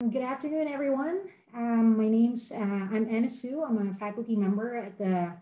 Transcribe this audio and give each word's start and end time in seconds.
Good 0.00 0.22
afternoon, 0.22 0.68
everyone. 0.68 1.22
Um, 1.52 1.98
my 1.98 2.08
name's, 2.08 2.52
uh, 2.52 2.56
I'm 2.56 3.08
Anna 3.10 3.28
Su. 3.28 3.64
I'm 3.64 3.88
a 3.88 3.92
faculty 3.92 4.36
member 4.36 4.76
at 4.76 4.96
the, 4.96 5.32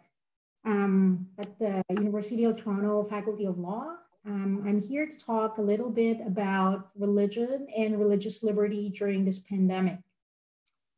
um, 0.64 1.28
at 1.38 1.58
the 1.58 1.82
University 1.90 2.44
of 2.44 2.56
Toronto 2.56 3.04
Faculty 3.04 3.44
of 3.44 3.58
Law. 3.58 3.96
Um, 4.24 4.64
I'm 4.66 4.80
here 4.80 5.06
to 5.06 5.26
talk 5.26 5.58
a 5.58 5.62
little 5.62 5.90
bit 5.90 6.22
about 6.26 6.88
religion 6.96 7.68
and 7.76 8.00
religious 8.00 8.42
liberty 8.42 8.88
during 8.88 9.26
this 9.26 9.40
pandemic. 9.40 9.98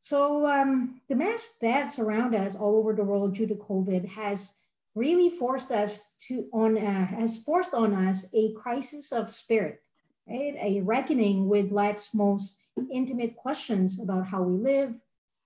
So 0.03 0.47
um, 0.47 1.01
the 1.09 1.15
mass 1.15 1.57
deaths 1.59 1.99
around 1.99 2.35
us 2.35 2.55
all 2.55 2.77
over 2.77 2.93
the 2.93 3.03
world 3.03 3.35
due 3.35 3.45
to 3.47 3.55
COVID 3.55 4.07
has 4.07 4.61
really 4.95 5.29
forced 5.29 5.71
us 5.71 6.15
to 6.29 6.47
on 6.53 6.77
uh, 6.77 7.07
has 7.07 7.43
forced 7.43 7.73
on 7.73 7.93
us 7.93 8.33
a 8.33 8.53
crisis 8.53 9.11
of 9.11 9.33
spirit 9.33 9.83
right? 10.29 10.55
A 10.61 10.81
reckoning 10.81 11.49
with 11.49 11.71
life's 11.71 12.13
most 12.13 12.67
intimate 12.91 13.35
questions 13.35 14.01
about 14.01 14.27
how 14.27 14.43
we 14.43 14.57
live, 14.61 14.99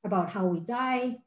about 0.03 0.29
how 0.29 0.45
we 0.45 0.59
die. 0.59 1.17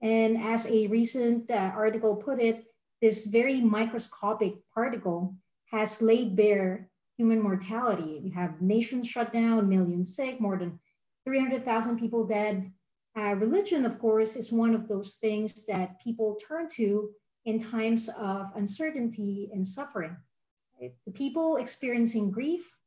And 0.00 0.38
as 0.38 0.66
a 0.66 0.86
recent 0.86 1.50
uh, 1.50 1.72
article 1.74 2.16
put 2.16 2.40
it, 2.40 2.64
this 3.00 3.26
very 3.26 3.60
microscopic 3.60 4.54
particle 4.74 5.36
has 5.70 6.00
laid 6.00 6.36
bare 6.36 6.88
human 7.16 7.40
mortality. 7.40 8.20
You 8.24 8.32
have 8.32 8.62
nations 8.62 9.08
shut 9.08 9.32
down, 9.32 9.68
millions 9.68 10.16
sick, 10.16 10.40
more 10.40 10.56
than 10.56 10.78
300,000 11.24 11.98
people 11.98 12.26
dead. 12.26 12.72
Uh, 13.16 13.34
religion, 13.34 13.84
of 13.84 13.98
course, 13.98 14.36
is 14.36 14.52
one 14.52 14.74
of 14.74 14.88
those 14.88 15.16
things 15.16 15.66
that 15.66 16.00
people 16.02 16.38
turn 16.48 16.68
to 16.76 17.10
in 17.44 17.58
times 17.58 18.08
of 18.18 18.46
uncertainty 18.56 19.50
and 19.52 19.66
suffering. 19.66 20.16
The 20.80 21.12
people 21.12 21.58
experiencing 21.58 22.32
grief 22.32 22.80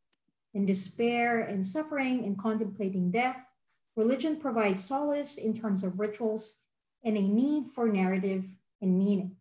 in 0.55 0.65
despair 0.65 1.41
and 1.41 1.63
suffering 1.63 2.23
and 2.23 2.39
contemplating 2.39 3.11
death, 3.11 3.45
religion 3.95 4.37
provides 4.37 4.83
solace 4.83 5.37
in 5.37 5.53
terms 5.53 5.83
of 5.83 5.99
rituals 5.99 6.61
and 7.03 7.17
a 7.17 7.21
need 7.21 7.67
for 7.67 7.87
narrative 7.87 8.45
and 8.81 8.97
meaning. 8.97 9.35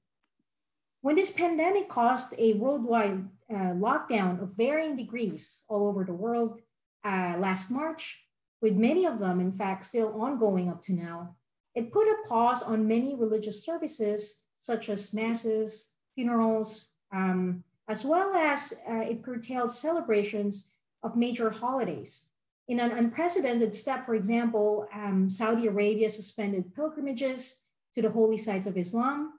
When 1.00 1.14
this 1.14 1.30
pandemic 1.30 1.88
caused 1.88 2.34
a 2.38 2.54
worldwide 2.54 3.28
uh, 3.48 3.74
lockdown 3.74 4.42
of 4.42 4.56
varying 4.56 4.96
degrees 4.96 5.64
all 5.68 5.86
over 5.86 6.04
the 6.04 6.12
world 6.12 6.60
uh, 7.04 7.36
last 7.38 7.70
March, 7.70 8.26
with 8.60 8.74
many 8.74 9.06
of 9.06 9.18
them, 9.18 9.40
in 9.40 9.52
fact, 9.52 9.86
still 9.86 10.20
ongoing 10.20 10.68
up 10.68 10.82
to 10.82 10.94
now, 10.94 11.36
it 11.74 11.92
put 11.92 12.08
a 12.08 12.28
pause 12.28 12.62
on 12.62 12.88
many 12.88 13.14
religious 13.14 13.64
services, 13.64 14.46
such 14.58 14.88
as 14.88 15.14
masses, 15.14 15.94
funerals, 16.14 16.94
um, 17.12 17.62
as 17.88 18.04
well 18.04 18.34
as 18.34 18.80
uh, 18.90 19.00
it 19.00 19.22
curtailed 19.22 19.70
celebrations 19.70 20.73
of 21.04 21.16
major 21.16 21.50
holidays. 21.50 22.30
In 22.66 22.80
an 22.80 22.92
unprecedented 22.92 23.74
step, 23.74 24.06
for 24.06 24.14
example, 24.14 24.88
um, 24.92 25.28
Saudi 25.28 25.66
Arabia 25.66 26.10
suspended 26.10 26.74
pilgrimages 26.74 27.66
to 27.94 28.00
the 28.00 28.10
holy 28.10 28.38
sites 28.38 28.66
of 28.66 28.78
Islam. 28.78 29.34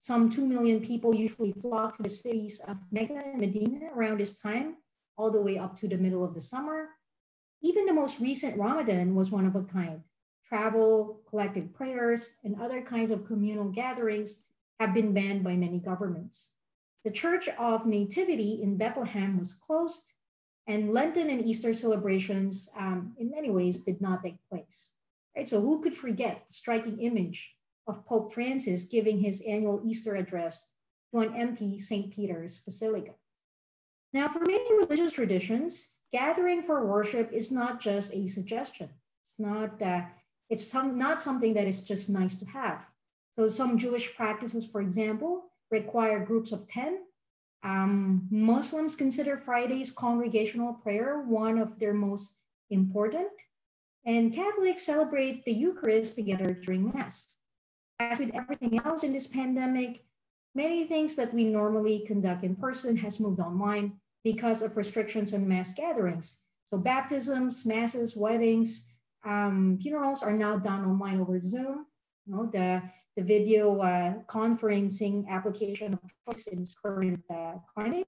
Some 0.00 0.30
2 0.30 0.46
million 0.46 0.80
people 0.80 1.14
usually 1.14 1.52
flock 1.52 1.96
to 1.98 2.02
the 2.02 2.08
cities 2.08 2.60
of 2.66 2.78
Mecca 2.90 3.22
and 3.22 3.38
Medina 3.38 3.90
around 3.94 4.18
this 4.18 4.40
time, 4.40 4.76
all 5.18 5.30
the 5.30 5.42
way 5.42 5.58
up 5.58 5.76
to 5.76 5.88
the 5.88 5.98
middle 5.98 6.24
of 6.24 6.32
the 6.32 6.40
summer. 6.40 6.88
Even 7.60 7.84
the 7.84 7.92
most 7.92 8.18
recent 8.20 8.58
Ramadan 8.58 9.14
was 9.14 9.30
one 9.30 9.44
of 9.44 9.54
a 9.54 9.62
kind. 9.62 10.02
Travel, 10.48 11.20
collective 11.28 11.74
prayers, 11.74 12.38
and 12.44 12.58
other 12.58 12.80
kinds 12.80 13.10
of 13.10 13.26
communal 13.26 13.68
gatherings 13.68 14.46
have 14.80 14.94
been 14.94 15.12
banned 15.12 15.44
by 15.44 15.54
many 15.54 15.78
governments. 15.78 16.54
The 17.04 17.10
Church 17.10 17.48
of 17.58 17.84
Nativity 17.84 18.62
in 18.62 18.78
Bethlehem 18.78 19.38
was 19.38 19.54
closed, 19.54 20.14
and 20.70 20.92
Lenten 20.92 21.28
and 21.30 21.44
Easter 21.44 21.74
celebrations, 21.74 22.70
um, 22.78 23.12
in 23.18 23.28
many 23.28 23.50
ways, 23.50 23.84
did 23.84 24.00
not 24.00 24.22
take 24.22 24.36
place. 24.48 24.94
Right? 25.36 25.48
So 25.48 25.60
who 25.60 25.82
could 25.82 25.96
forget 25.96 26.46
the 26.46 26.54
striking 26.54 27.00
image 27.00 27.56
of 27.88 28.06
Pope 28.06 28.32
Francis 28.32 28.84
giving 28.84 29.18
his 29.18 29.42
annual 29.42 29.82
Easter 29.84 30.14
address 30.14 30.70
to 31.12 31.20
an 31.22 31.34
empty 31.34 31.80
St. 31.80 32.14
Peter's 32.14 32.60
Basilica? 32.60 33.10
Now, 34.12 34.28
for 34.28 34.40
many 34.40 34.72
religious 34.76 35.12
traditions, 35.12 35.96
gathering 36.12 36.62
for 36.62 36.86
worship 36.86 37.32
is 37.32 37.50
not 37.50 37.80
just 37.80 38.14
a 38.14 38.28
suggestion. 38.28 38.90
It's 39.24 39.40
not. 39.40 39.82
Uh, 39.82 40.02
it's 40.50 40.66
some, 40.66 40.96
not 40.98 41.20
something 41.20 41.54
that 41.54 41.66
is 41.66 41.82
just 41.82 42.10
nice 42.10 42.38
to 42.38 42.46
have. 42.46 42.84
So 43.36 43.48
some 43.48 43.78
Jewish 43.78 44.14
practices, 44.16 44.70
for 44.70 44.80
example, 44.80 45.50
require 45.70 46.24
groups 46.24 46.52
of 46.52 46.68
10 46.68 46.98
um, 47.62 48.26
Muslims 48.30 48.96
consider 48.96 49.36
Friday's 49.36 49.92
congregational 49.92 50.74
prayer 50.74 51.20
one 51.20 51.58
of 51.58 51.78
their 51.78 51.92
most 51.92 52.40
important, 52.70 53.30
and 54.06 54.32
Catholics 54.32 54.82
celebrate 54.82 55.44
the 55.44 55.52
Eucharist 55.52 56.14
together 56.14 56.54
during 56.54 56.90
Mass. 56.92 57.36
As 57.98 58.18
with 58.18 58.34
everything 58.34 58.80
else 58.84 59.04
in 59.04 59.12
this 59.12 59.28
pandemic, 59.28 60.04
many 60.54 60.86
things 60.86 61.16
that 61.16 61.34
we 61.34 61.44
normally 61.44 62.04
conduct 62.06 62.44
in 62.44 62.56
person 62.56 62.96
has 62.96 63.20
moved 63.20 63.40
online 63.40 64.00
because 64.24 64.62
of 64.62 64.76
restrictions 64.76 65.34
on 65.34 65.46
mass 65.46 65.74
gatherings. 65.74 66.44
So 66.64 66.78
baptisms, 66.78 67.66
masses, 67.66 68.16
weddings, 68.16 68.94
um, 69.24 69.78
funerals 69.82 70.22
are 70.22 70.32
now 70.32 70.56
done 70.56 70.84
online 70.84 71.20
over 71.20 71.40
Zoom. 71.40 71.86
You 72.26 72.34
know, 72.34 72.46
the 72.46 72.82
the 73.16 73.22
video 73.22 73.80
uh, 73.80 74.14
conferencing 74.26 75.28
application 75.28 75.94
of 75.94 76.00
choice 76.24 76.46
in 76.46 76.60
this 76.60 76.74
current 76.74 77.20
uh, 77.30 77.54
climate. 77.74 78.06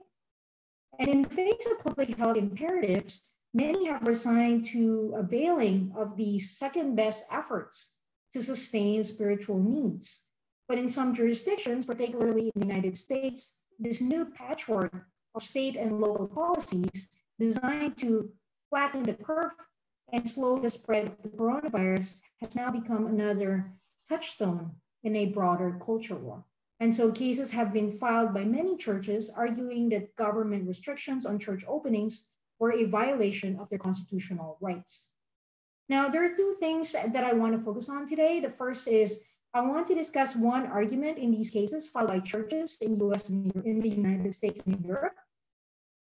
And 0.98 1.08
in 1.08 1.22
the 1.22 1.28
face 1.28 1.66
of 1.70 1.84
public 1.84 2.16
health 2.16 2.36
imperatives, 2.36 3.32
many 3.52 3.86
have 3.86 4.06
resigned 4.06 4.64
to 4.66 5.14
availing 5.16 5.92
of 5.96 6.16
these 6.16 6.56
second 6.56 6.94
best 6.96 7.26
efforts 7.32 8.00
to 8.32 8.42
sustain 8.42 9.02
spiritual 9.04 9.58
needs. 9.58 10.30
But 10.68 10.78
in 10.78 10.88
some 10.88 11.14
jurisdictions, 11.14 11.86
particularly 11.86 12.50
in 12.54 12.60
the 12.60 12.66
United 12.66 12.96
States, 12.96 13.64
this 13.78 14.00
new 14.00 14.24
patchwork 14.26 15.06
of 15.34 15.42
state 15.42 15.76
and 15.76 16.00
local 16.00 16.28
policies 16.28 17.08
designed 17.38 17.98
to 17.98 18.30
flatten 18.70 19.02
the 19.02 19.14
curve 19.14 19.52
and 20.12 20.28
slow 20.28 20.58
the 20.58 20.70
spread 20.70 21.06
of 21.06 21.22
the 21.22 21.28
coronavirus 21.30 22.22
has 22.40 22.54
now 22.54 22.70
become 22.70 23.06
another 23.06 23.72
touchstone 24.12 24.72
in 25.02 25.16
a 25.16 25.32
broader 25.32 25.80
culture 25.84 26.16
war. 26.16 26.44
And 26.80 26.94
so 26.94 27.12
cases 27.12 27.52
have 27.52 27.72
been 27.72 27.92
filed 27.92 28.34
by 28.34 28.44
many 28.44 28.76
churches 28.76 29.32
arguing 29.34 29.88
that 29.90 30.14
government 30.16 30.68
restrictions 30.68 31.24
on 31.24 31.38
church 31.38 31.64
openings 31.66 32.34
were 32.58 32.72
a 32.72 32.84
violation 32.84 33.58
of 33.58 33.70
their 33.70 33.78
constitutional 33.78 34.58
rights. 34.60 35.14
Now, 35.88 36.08
there 36.08 36.24
are 36.24 36.36
two 36.36 36.56
things 36.60 36.92
that 36.92 37.24
I 37.24 37.32
want 37.32 37.56
to 37.56 37.64
focus 37.64 37.88
on 37.88 38.06
today. 38.06 38.40
The 38.40 38.50
first 38.50 38.88
is 38.88 39.24
I 39.54 39.60
want 39.62 39.86
to 39.88 39.94
discuss 39.94 40.34
one 40.36 40.66
argument 40.66 41.18
in 41.18 41.30
these 41.30 41.50
cases 41.50 41.88
filed 41.88 42.08
by 42.08 42.20
churches 42.20 42.78
in 42.80 42.98
the 42.98 43.04
US 43.06 43.28
and 43.28 43.52
in 43.64 43.80
the 43.80 43.88
United 43.88 44.34
States 44.34 44.60
and 44.66 44.84
Europe. 44.84 45.16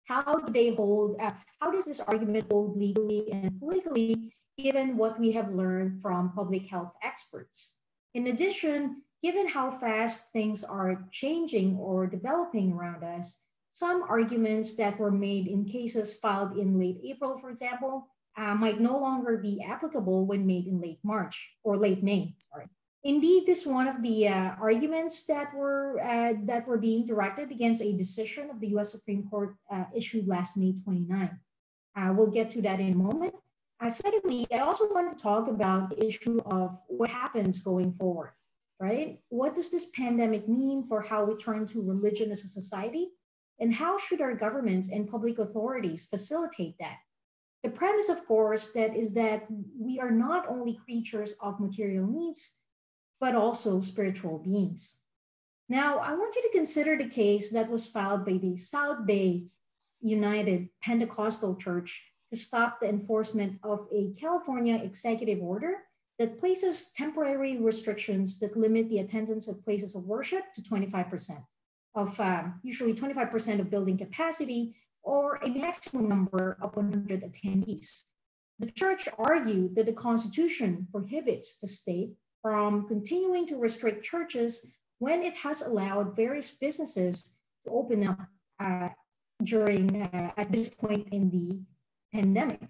How 0.08 0.40
do 0.40 0.52
they 0.52 0.74
hold, 0.74 1.20
uh, 1.20 1.32
how 1.60 1.70
does 1.70 1.84
this 1.84 2.00
argument 2.00 2.46
hold 2.50 2.78
legally 2.78 3.30
and 3.30 3.58
politically, 3.60 4.32
given 4.56 4.96
what 4.96 5.20
we 5.20 5.32
have 5.32 5.52
learned 5.52 6.00
from 6.00 6.32
public 6.32 6.66
health 6.66 6.92
experts? 7.02 7.81
In 8.14 8.26
addition, 8.26 9.02
given 9.22 9.48
how 9.48 9.70
fast 9.70 10.32
things 10.32 10.64
are 10.64 11.04
changing 11.12 11.76
or 11.76 12.06
developing 12.06 12.72
around 12.72 13.04
us, 13.04 13.44
some 13.70 14.02
arguments 14.02 14.76
that 14.76 14.98
were 14.98 15.10
made 15.10 15.46
in 15.46 15.64
cases 15.64 16.18
filed 16.18 16.58
in 16.58 16.78
late 16.78 17.00
April, 17.04 17.38
for 17.38 17.50
example, 17.50 18.08
uh, 18.36 18.54
might 18.54 18.80
no 18.80 18.98
longer 18.98 19.38
be 19.38 19.62
applicable 19.62 20.26
when 20.26 20.46
made 20.46 20.66
in 20.66 20.80
late 20.80 20.98
March 21.02 21.56
or 21.64 21.76
late 21.76 22.02
May. 22.02 22.34
Sorry. 22.50 22.66
Indeed, 23.04 23.46
this 23.46 23.66
is 23.66 23.72
one 23.72 23.88
of 23.88 24.02
the 24.02 24.28
uh, 24.28 24.54
arguments 24.60 25.26
that 25.26 25.52
were 25.54 26.00
uh, 26.00 26.34
that 26.44 26.68
were 26.68 26.78
being 26.78 27.04
directed 27.04 27.50
against 27.50 27.82
a 27.82 27.96
decision 27.96 28.48
of 28.48 28.60
the 28.60 28.68
U.S. 28.68 28.92
Supreme 28.92 29.28
Court 29.28 29.56
uh, 29.70 29.84
issued 29.94 30.28
last 30.28 30.56
May 30.56 30.74
29. 30.84 31.38
Uh, 31.96 32.14
we'll 32.16 32.30
get 32.30 32.50
to 32.52 32.62
that 32.62 32.78
in 32.78 32.92
a 32.92 32.96
moment. 32.96 33.34
Uh, 33.82 33.90
secondly, 33.90 34.46
I 34.52 34.58
also 34.58 34.88
want 34.94 35.10
to 35.10 35.20
talk 35.20 35.48
about 35.48 35.90
the 35.90 36.06
issue 36.06 36.40
of 36.46 36.78
what 36.86 37.10
happens 37.10 37.62
going 37.62 37.92
forward, 37.92 38.30
right? 38.78 39.18
What 39.28 39.56
does 39.56 39.72
this 39.72 39.90
pandemic 39.90 40.48
mean 40.48 40.86
for 40.86 41.02
how 41.02 41.24
we 41.24 41.34
turn 41.34 41.66
to 41.68 41.82
religion 41.82 42.30
as 42.30 42.44
a 42.44 42.48
society? 42.48 43.08
And 43.58 43.74
how 43.74 43.98
should 43.98 44.20
our 44.20 44.34
governments 44.34 44.92
and 44.92 45.10
public 45.10 45.40
authorities 45.40 46.06
facilitate 46.06 46.76
that? 46.78 46.98
The 47.64 47.70
premise, 47.70 48.08
of 48.08 48.24
course, 48.24 48.72
that 48.74 48.94
is 48.94 49.14
that 49.14 49.46
we 49.76 49.98
are 49.98 50.12
not 50.12 50.48
only 50.48 50.78
creatures 50.84 51.36
of 51.42 51.58
material 51.58 52.06
needs, 52.06 52.60
but 53.20 53.34
also 53.34 53.80
spiritual 53.80 54.38
beings. 54.38 55.02
Now, 55.68 55.98
I 55.98 56.14
want 56.14 56.36
you 56.36 56.42
to 56.42 56.56
consider 56.56 56.96
the 56.96 57.08
case 57.08 57.52
that 57.52 57.68
was 57.68 57.90
filed 57.90 58.24
by 58.24 58.34
the 58.34 58.56
South 58.56 59.06
Bay 59.06 59.46
United 60.00 60.68
Pentecostal 60.82 61.56
Church 61.56 62.11
to 62.32 62.38
stop 62.38 62.80
the 62.80 62.88
enforcement 62.88 63.58
of 63.62 63.86
a 63.92 64.10
California 64.18 64.76
executive 64.76 65.42
order 65.42 65.74
that 66.18 66.40
places 66.40 66.92
temporary 66.96 67.58
restrictions 67.58 68.40
that 68.40 68.56
limit 68.56 68.88
the 68.88 69.00
attendance 69.00 69.50
at 69.50 69.62
places 69.62 69.94
of 69.94 70.06
worship 70.06 70.42
to 70.54 70.62
25% 70.62 71.44
of 71.94 72.18
um, 72.20 72.58
usually 72.62 72.94
25% 72.94 73.60
of 73.60 73.70
building 73.70 73.98
capacity 73.98 74.74
or 75.02 75.36
a 75.42 75.48
maximum 75.48 76.08
number 76.08 76.56
of 76.62 76.74
100 76.74 77.22
attendees. 77.22 78.04
The 78.58 78.70
church 78.70 79.08
argued 79.18 79.74
that 79.74 79.84
the 79.84 79.92
Constitution 79.92 80.86
prohibits 80.90 81.58
the 81.58 81.68
state 81.68 82.14
from 82.40 82.88
continuing 82.88 83.46
to 83.48 83.58
restrict 83.58 84.06
churches 84.06 84.74
when 85.00 85.22
it 85.22 85.34
has 85.34 85.60
allowed 85.60 86.16
various 86.16 86.56
businesses 86.56 87.36
to 87.66 87.72
open 87.72 88.08
up 88.08 88.20
uh, 88.58 88.88
during 89.44 90.00
uh, 90.00 90.30
at 90.38 90.50
this 90.50 90.70
point 90.70 91.08
in 91.12 91.30
the 91.30 91.60
pandemic. 92.12 92.60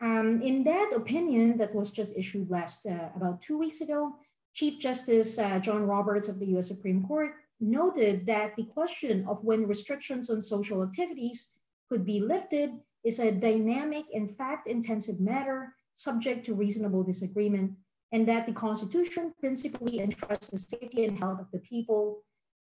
Um, 0.00 0.42
in 0.42 0.64
that 0.64 0.92
opinion 0.94 1.56
that 1.58 1.74
was 1.74 1.92
just 1.92 2.18
issued 2.18 2.50
last 2.50 2.86
uh, 2.86 3.08
about 3.16 3.42
two 3.42 3.58
weeks 3.58 3.80
ago, 3.80 4.16
Chief 4.54 4.78
Justice 4.80 5.38
uh, 5.38 5.58
John 5.58 5.86
Roberts 5.86 6.28
of 6.28 6.38
the 6.38 6.46
US 6.56 6.68
Supreme 6.68 7.04
Court 7.06 7.32
noted 7.60 8.26
that 8.26 8.54
the 8.56 8.64
question 8.64 9.26
of 9.28 9.42
when 9.42 9.66
restrictions 9.66 10.30
on 10.30 10.42
social 10.42 10.82
activities 10.82 11.58
could 11.88 12.04
be 12.04 12.20
lifted 12.20 12.70
is 13.04 13.20
a 13.20 13.32
dynamic 13.32 14.04
and 14.14 14.30
fact-intensive 14.30 15.20
matter 15.20 15.74
subject 15.94 16.44
to 16.44 16.54
reasonable 16.54 17.02
disagreement, 17.02 17.72
and 18.12 18.28
that 18.28 18.46
the 18.46 18.52
Constitution 18.52 19.32
principally 19.40 20.00
entrusts 20.00 20.50
the 20.50 20.58
safety 20.58 21.06
and 21.06 21.18
health 21.18 21.40
of 21.40 21.50
the 21.52 21.58
people 21.60 22.22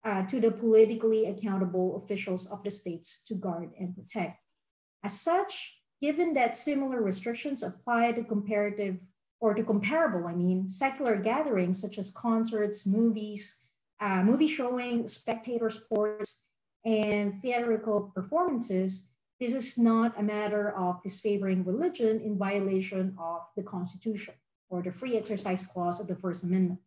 uh, 0.03 0.23
to 0.27 0.39
the 0.39 0.51
politically 0.51 1.25
accountable 1.25 1.97
officials 1.97 2.51
of 2.51 2.63
the 2.63 2.71
states 2.71 3.25
to 3.27 3.35
guard 3.35 3.71
and 3.79 3.95
protect. 3.95 4.37
As 5.03 5.19
such, 5.19 5.76
given 6.01 6.33
that 6.33 6.55
similar 6.55 7.01
restrictions 7.01 7.63
apply 7.63 8.11
to 8.13 8.23
comparative 8.23 8.97
or 9.39 9.53
to 9.53 9.63
comparable, 9.63 10.27
I 10.27 10.33
mean, 10.33 10.69
secular 10.69 11.15
gatherings 11.15 11.81
such 11.81 11.97
as 11.97 12.11
concerts, 12.11 12.85
movies, 12.85 13.67
uh, 13.99 14.23
movie 14.23 14.47
showing, 14.47 15.07
spectator 15.07 15.69
sports, 15.69 16.49
and 16.85 17.35
theatrical 17.41 18.11
performances, 18.15 19.11
this 19.39 19.53
is 19.53 19.77
not 19.77 20.19
a 20.19 20.23
matter 20.23 20.75
of 20.75 21.03
disfavoring 21.03 21.63
religion 21.63 22.19
in 22.21 22.37
violation 22.37 23.15
of 23.19 23.41
the 23.55 23.63
Constitution 23.63 24.33
or 24.69 24.81
the 24.81 24.91
free 24.91 25.15
exercise 25.15 25.67
clause 25.67 25.99
of 25.99 26.07
the 26.07 26.15
First 26.15 26.43
Amendment. 26.43 26.79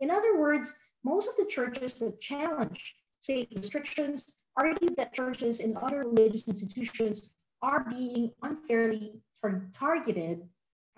In 0.00 0.10
other 0.10 0.38
words, 0.38 0.76
most 1.04 1.28
of 1.28 1.36
the 1.36 1.50
churches 1.50 2.00
that 2.00 2.20
challenge 2.20 2.96
state 3.20 3.52
restrictions 3.54 4.36
argue 4.56 4.94
that 4.96 5.14
churches 5.14 5.60
and 5.60 5.76
other 5.76 6.00
religious 6.00 6.48
institutions 6.48 7.32
are 7.62 7.84
being 7.88 8.32
unfairly 8.42 9.22
tar- 9.40 9.68
targeted 9.72 10.42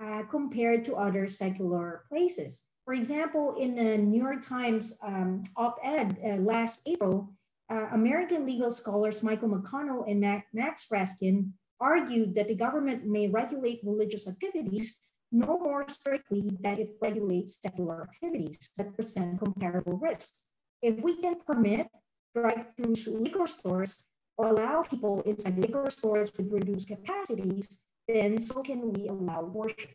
uh, 0.02 0.22
compared 0.30 0.84
to 0.84 0.96
other 0.96 1.28
secular 1.28 2.04
places. 2.08 2.68
For 2.84 2.94
example, 2.94 3.54
in 3.58 3.76
the 3.76 3.98
New 3.98 4.20
York 4.20 4.42
Times 4.42 4.98
um, 5.02 5.42
op-ed 5.56 6.18
uh, 6.24 6.36
last 6.36 6.82
April, 6.86 7.32
uh, 7.70 7.86
American 7.92 8.44
legal 8.44 8.70
scholars 8.70 9.22
Michael 9.22 9.48
McConnell 9.48 10.08
and 10.10 10.20
Max 10.52 10.88
Raskin 10.92 11.52
argued 11.80 12.34
that 12.34 12.48
the 12.48 12.54
government 12.54 13.06
may 13.06 13.28
regulate 13.28 13.80
religious 13.84 14.28
activities 14.28 15.00
no 15.32 15.58
more 15.58 15.88
strictly 15.88 16.56
than 16.60 16.78
it 16.78 16.90
regulates 17.00 17.60
secular 17.60 18.02
activities 18.02 18.70
that 18.76 18.94
present 18.94 19.40
comparable 19.40 19.96
risks. 19.98 20.44
If 20.82 21.02
we 21.02 21.20
can 21.20 21.36
permit 21.46 21.88
drive-through 22.34 22.94
liquor 23.18 23.46
stores 23.46 24.06
or 24.36 24.48
allow 24.48 24.82
people 24.82 25.22
inside 25.22 25.58
liquor 25.58 25.88
stores 25.90 26.32
with 26.36 26.52
reduced 26.52 26.88
capacities, 26.88 27.84
then 28.08 28.38
so 28.38 28.62
can 28.62 28.92
we 28.92 29.08
allow 29.08 29.42
worship. 29.42 29.94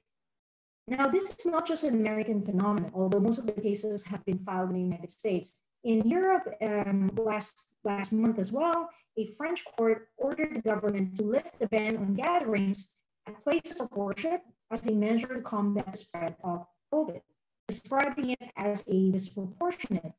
Now, 0.88 1.08
this 1.08 1.36
is 1.38 1.46
not 1.46 1.68
just 1.68 1.84
an 1.84 2.00
American 2.00 2.42
phenomenon, 2.44 2.92
although 2.96 3.20
most 3.20 3.38
of 3.38 3.46
the 3.46 3.62
cases 3.62 4.06
have 4.08 4.26
been 4.26 4.40
filed 4.40 4.70
in 4.70 4.76
the 4.76 4.82
United 4.82 5.12
States. 5.12 5.62
In 5.84 6.08
Europe, 6.08 6.52
um, 6.62 7.12
last, 7.16 7.76
last 7.84 8.12
month 8.12 8.40
as 8.40 8.52
well, 8.52 8.90
a 9.18 9.28
French 9.38 9.64
court 9.78 10.08
ordered 10.18 10.56
the 10.56 10.62
government 10.62 11.16
to 11.18 11.24
lift 11.24 11.60
the 11.60 11.68
ban 11.68 11.98
on 11.98 12.16
gatherings 12.16 12.96
at 13.28 13.40
places 13.40 13.80
of 13.80 13.92
worship 13.92 14.42
as 14.72 14.86
a 14.88 14.92
measure 14.92 15.36
to 15.36 15.42
combat 15.42 15.92
the 15.92 15.98
spread 15.98 16.36
of 16.44 16.66
COVID, 16.94 17.22
describing 17.68 18.32
it 18.32 18.52
as 18.58 18.84
a 18.88 19.12
disproportionate, 19.12 20.14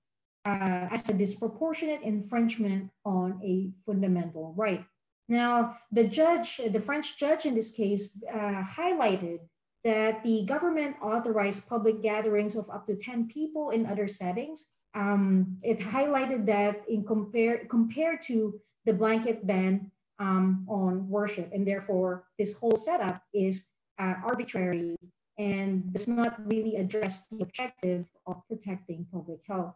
uh, 0.45 0.89
as 0.91 1.09
a 1.09 1.15
disproportionate 1.15 2.03
infringement 2.03 2.91
on 3.05 3.41
a 3.45 3.71
fundamental 3.85 4.55
right. 4.57 4.85
Now, 5.29 5.77
the 5.93 6.09
judge, 6.09 6.57
the 6.59 6.81
French 6.81 7.19
judge 7.19 7.47
in 7.47 7.55
this 7.55 7.73
case, 7.73 8.21
uh, 8.29 8.63
highlighted 8.65 9.41
that 9.85 10.23
the 10.25 10.45
government 10.45 10.97
authorized 11.01 11.69
public 11.69 12.03
gatherings 12.03 12.57
of 12.57 12.69
up 12.71 12.87
to 12.87 12.97
10 12.97 13.29
people 13.29 13.71
in 13.71 13.87
other 13.87 14.09
settings. 14.09 14.73
Um, 14.95 15.57
it 15.63 15.79
highlighted 15.79 16.47
that 16.47 16.83
in 16.89 17.05
compare, 17.05 17.65
compared 17.69 18.23
to 18.23 18.61
the 18.85 18.93
blanket 18.93 19.47
ban 19.47 19.91
um, 20.19 20.67
on 20.69 21.09
worship, 21.09 21.51
and 21.53 21.67
therefore 21.67 22.25
this 22.39 22.59
whole 22.59 22.77
setup 22.77 23.23
is 23.33 23.69
uh, 23.99 24.15
arbitrary 24.25 24.97
and 25.39 25.93
does 25.93 26.09
not 26.09 26.37
really 26.47 26.77
address 26.77 27.27
the 27.31 27.41
objective 27.43 28.07
of 28.27 28.43
protecting 28.49 29.07
public 29.13 29.41
health. 29.47 29.75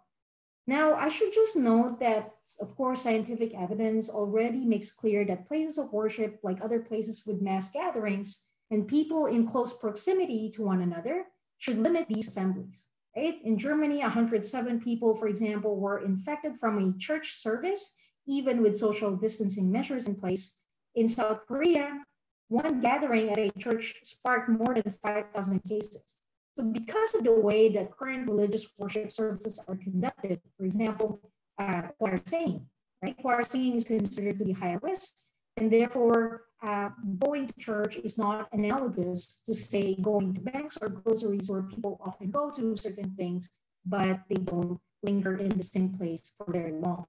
Now, 0.66 0.94
I 0.94 1.10
should 1.10 1.32
just 1.34 1.56
note 1.56 2.00
that, 2.00 2.32
of 2.60 2.74
course, 2.74 3.02
scientific 3.02 3.54
evidence 3.54 4.08
already 4.08 4.64
makes 4.64 4.92
clear 4.92 5.24
that 5.26 5.46
places 5.46 5.76
of 5.78 5.92
worship, 5.92 6.40
like 6.42 6.64
other 6.64 6.80
places 6.80 7.24
with 7.26 7.42
mass 7.42 7.70
gatherings, 7.70 8.48
and 8.70 8.88
people 8.88 9.26
in 9.26 9.46
close 9.46 9.78
proximity 9.78 10.50
to 10.54 10.64
one 10.64 10.80
another 10.80 11.26
should 11.58 11.78
limit 11.78 12.08
these 12.08 12.28
assemblies. 12.28 12.88
Right? 13.14 13.40
In 13.44 13.58
Germany, 13.58 13.98
107 13.98 14.80
people, 14.80 15.14
for 15.14 15.28
example, 15.28 15.76
were 15.76 15.98
infected 15.98 16.56
from 16.56 16.78
a 16.78 16.98
church 16.98 17.32
service, 17.34 17.96
even 18.26 18.62
with 18.62 18.76
social 18.76 19.14
distancing 19.16 19.70
measures 19.70 20.08
in 20.08 20.16
place. 20.16 20.64
In 20.94 21.08
South 21.08 21.46
Korea, 21.46 22.02
one 22.48 22.80
gathering 22.80 23.30
at 23.30 23.38
a 23.38 23.50
church 23.58 24.00
sparked 24.04 24.48
more 24.48 24.74
than 24.74 24.90
5,000 24.90 25.60
cases. 25.60 26.20
So 26.56 26.70
because 26.72 27.14
of 27.14 27.24
the 27.24 27.32
way 27.32 27.68
that 27.70 27.96
current 27.96 28.28
religious 28.28 28.72
worship 28.78 29.10
services 29.10 29.62
are 29.66 29.76
conducted, 29.76 30.40
for 30.56 30.64
example, 30.64 31.20
uh, 31.58 31.82
choir 31.98 32.16
singing, 32.24 32.66
right? 33.02 33.16
Choir 33.18 33.42
singing 33.42 33.76
is 33.76 33.84
considered 33.84 34.38
to 34.38 34.44
be 34.44 34.52
high 34.52 34.78
risk, 34.80 35.14
and 35.56 35.70
therefore 35.70 36.44
uh, 36.62 36.90
going 37.18 37.48
to 37.48 37.54
church 37.58 37.96
is 37.98 38.18
not 38.18 38.48
analogous 38.52 39.42
to 39.46 39.54
say 39.54 39.96
going 39.96 40.32
to 40.34 40.40
banks 40.40 40.78
or 40.80 40.88
groceries 40.88 41.50
where 41.50 41.62
people 41.62 42.00
often 42.04 42.30
go 42.30 42.50
to 42.52 42.76
certain 42.76 43.10
things, 43.16 43.50
but 43.84 44.20
they 44.28 44.36
don't 44.36 44.78
linger 45.02 45.36
in 45.36 45.48
the 45.50 45.62
same 45.62 45.90
place 45.90 46.32
for 46.38 46.50
very 46.52 46.72
long. 46.72 47.04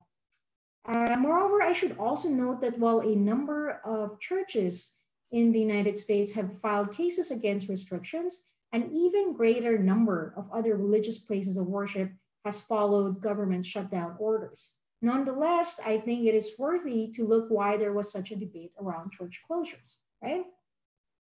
Uh, 0.88 1.16
moreover, 1.18 1.62
I 1.62 1.74
should 1.74 1.98
also 1.98 2.30
note 2.30 2.62
that 2.62 2.78
while 2.78 3.00
a 3.00 3.16
number 3.16 3.82
of 3.86 4.20
churches 4.20 5.02
in 5.32 5.52
the 5.52 5.60
United 5.60 5.98
States 5.98 6.34
have 6.34 6.60
filed 6.60 6.94
cases 6.94 7.32
against 7.32 7.70
restrictions, 7.70 8.52
an 8.76 8.92
even 8.94 9.32
greater 9.32 9.78
number 9.78 10.34
of 10.36 10.52
other 10.52 10.76
religious 10.76 11.20
places 11.20 11.56
of 11.56 11.66
worship 11.66 12.12
has 12.44 12.60
followed 12.60 13.22
government 13.22 13.66
shutdown 13.66 14.18
orders. 14.20 14.82
Nonetheless, 15.02 15.80
I 15.86 15.98
think 15.98 16.26
it 16.26 16.36
is 16.36 16.56
worthy 16.60 17.10
to 17.16 17.26
look 17.26 17.46
why 17.48 17.78
there 17.78 17.94
was 17.94 18.12
such 18.12 18.32
a 18.32 18.36
debate 18.36 18.74
around 18.78 19.14
church 19.14 19.42
closures, 19.50 20.00
right? 20.22 20.44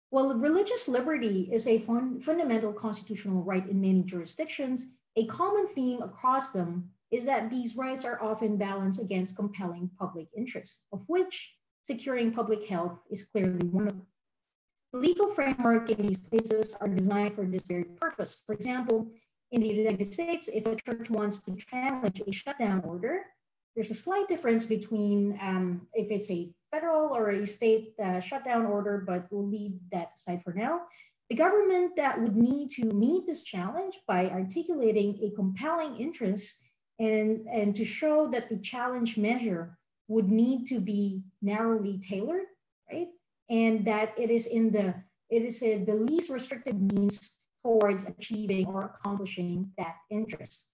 Well, 0.09 0.35
religious 0.35 0.88
liberty 0.88 1.50
is 1.51 1.67
a 1.67 1.79
fun, 1.79 2.21
fundamental 2.21 2.71
constitutional 2.71 3.43
right 3.43 3.67
in 3.67 3.81
many 3.81 4.03
jurisdictions. 4.03 4.95
A 5.17 5.25
common 5.25 5.67
theme 5.67 6.01
across 6.01 6.53
them 6.53 6.91
is 7.12 7.25
that 7.25 7.50
these 7.50 7.75
rights 7.75 8.05
are 8.05 8.23
often 8.23 8.55
balanced 8.55 9.01
against 9.01 9.35
compelling 9.35 9.89
public 10.00 10.27
interests, 10.38 10.85
of 10.93 11.03
which 11.07 11.57
securing 11.81 12.31
public 12.31 12.63
health 12.65 13.00
is 13.12 13.25
clearly 13.25 13.67
one 13.67 13.89
of 13.89 13.95
them. 13.95 14.07
Legal 14.93 15.31
framework 15.31 15.89
in 15.89 16.05
these 16.05 16.29
places 16.29 16.77
are 16.79 16.88
designed 16.88 17.33
for 17.33 17.45
this 17.45 17.63
very 17.63 17.83
purpose. 17.83 18.43
For 18.45 18.53
example, 18.53 19.07
in 19.51 19.62
the 19.62 19.67
United 19.67 20.07
States, 20.07 20.47
if 20.50 20.67
a 20.67 20.75
church 20.75 21.09
wants 21.09 21.41
to 21.41 21.55
challenge 21.55 22.21
a 22.27 22.31
shutdown 22.31 22.81
order, 22.85 23.25
there's 23.75 23.89
a 23.89 23.95
slight 23.95 24.27
difference 24.27 24.67
between 24.67 25.38
um, 25.41 25.88
if 25.95 26.12
it's 26.12 26.29
a 26.29 26.53
federal 26.71 27.09
or 27.09 27.31
a 27.31 27.47
state 27.47 27.93
uh, 28.03 28.19
shutdown 28.19 28.67
order, 28.67 29.03
but 29.05 29.25
we'll 29.31 29.47
leave 29.47 29.79
that 29.91 30.12
aside 30.15 30.43
for 30.43 30.53
now. 30.53 30.81
The 31.29 31.35
government 31.35 31.95
that 31.95 32.21
would 32.21 32.35
need 32.35 32.69
to 32.71 32.85
meet 32.85 33.25
this 33.25 33.43
challenge 33.43 34.00
by 34.07 34.29
articulating 34.29 35.19
a 35.23 35.35
compelling 35.35 35.97
interest 35.97 36.69
and, 37.00 37.47
and 37.47 37.75
to 37.75 37.85
show 37.85 38.29
that 38.29 38.50
the 38.50 38.59
challenge 38.59 39.17
measure 39.17 39.75
would 40.07 40.29
need 40.29 40.67
to 40.67 40.79
be 40.79 41.23
narrowly 41.41 41.97
tailored, 41.97 42.45
right? 42.91 43.07
And 43.50 43.85
that 43.85 44.17
it 44.17 44.29
is 44.29 44.47
in 44.47 44.71
the, 44.71 44.95
it 45.29 45.43
is 45.43 45.62
a, 45.63 45.83
the 45.83 45.95
least 45.95 46.31
restrictive 46.31 46.79
means 46.79 47.47
towards 47.63 48.07
achieving 48.07 48.67
or 48.67 48.83
accomplishing 48.83 49.71
that 49.77 49.95
interest. 50.09 50.71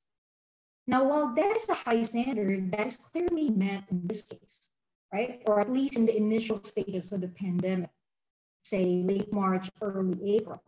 Now, 0.87 1.07
while 1.07 1.35
that 1.35 1.55
is 1.55 1.69
a 1.69 1.75
high 1.75 2.01
standard, 2.01 2.71
that 2.71 2.87
is 2.87 2.97
clearly 2.97 3.51
met 3.51 3.83
in 3.91 4.07
this 4.07 4.23
case, 4.23 4.71
right? 5.13 5.41
Or 5.45 5.59
at 5.59 5.71
least 5.71 5.97
in 5.97 6.05
the 6.05 6.17
initial 6.17 6.57
stages 6.63 7.11
of 7.11 7.21
the 7.21 7.27
pandemic, 7.27 7.91
say 8.63 9.03
late 9.03 9.31
March, 9.31 9.69
early 9.81 10.17
April. 10.37 10.63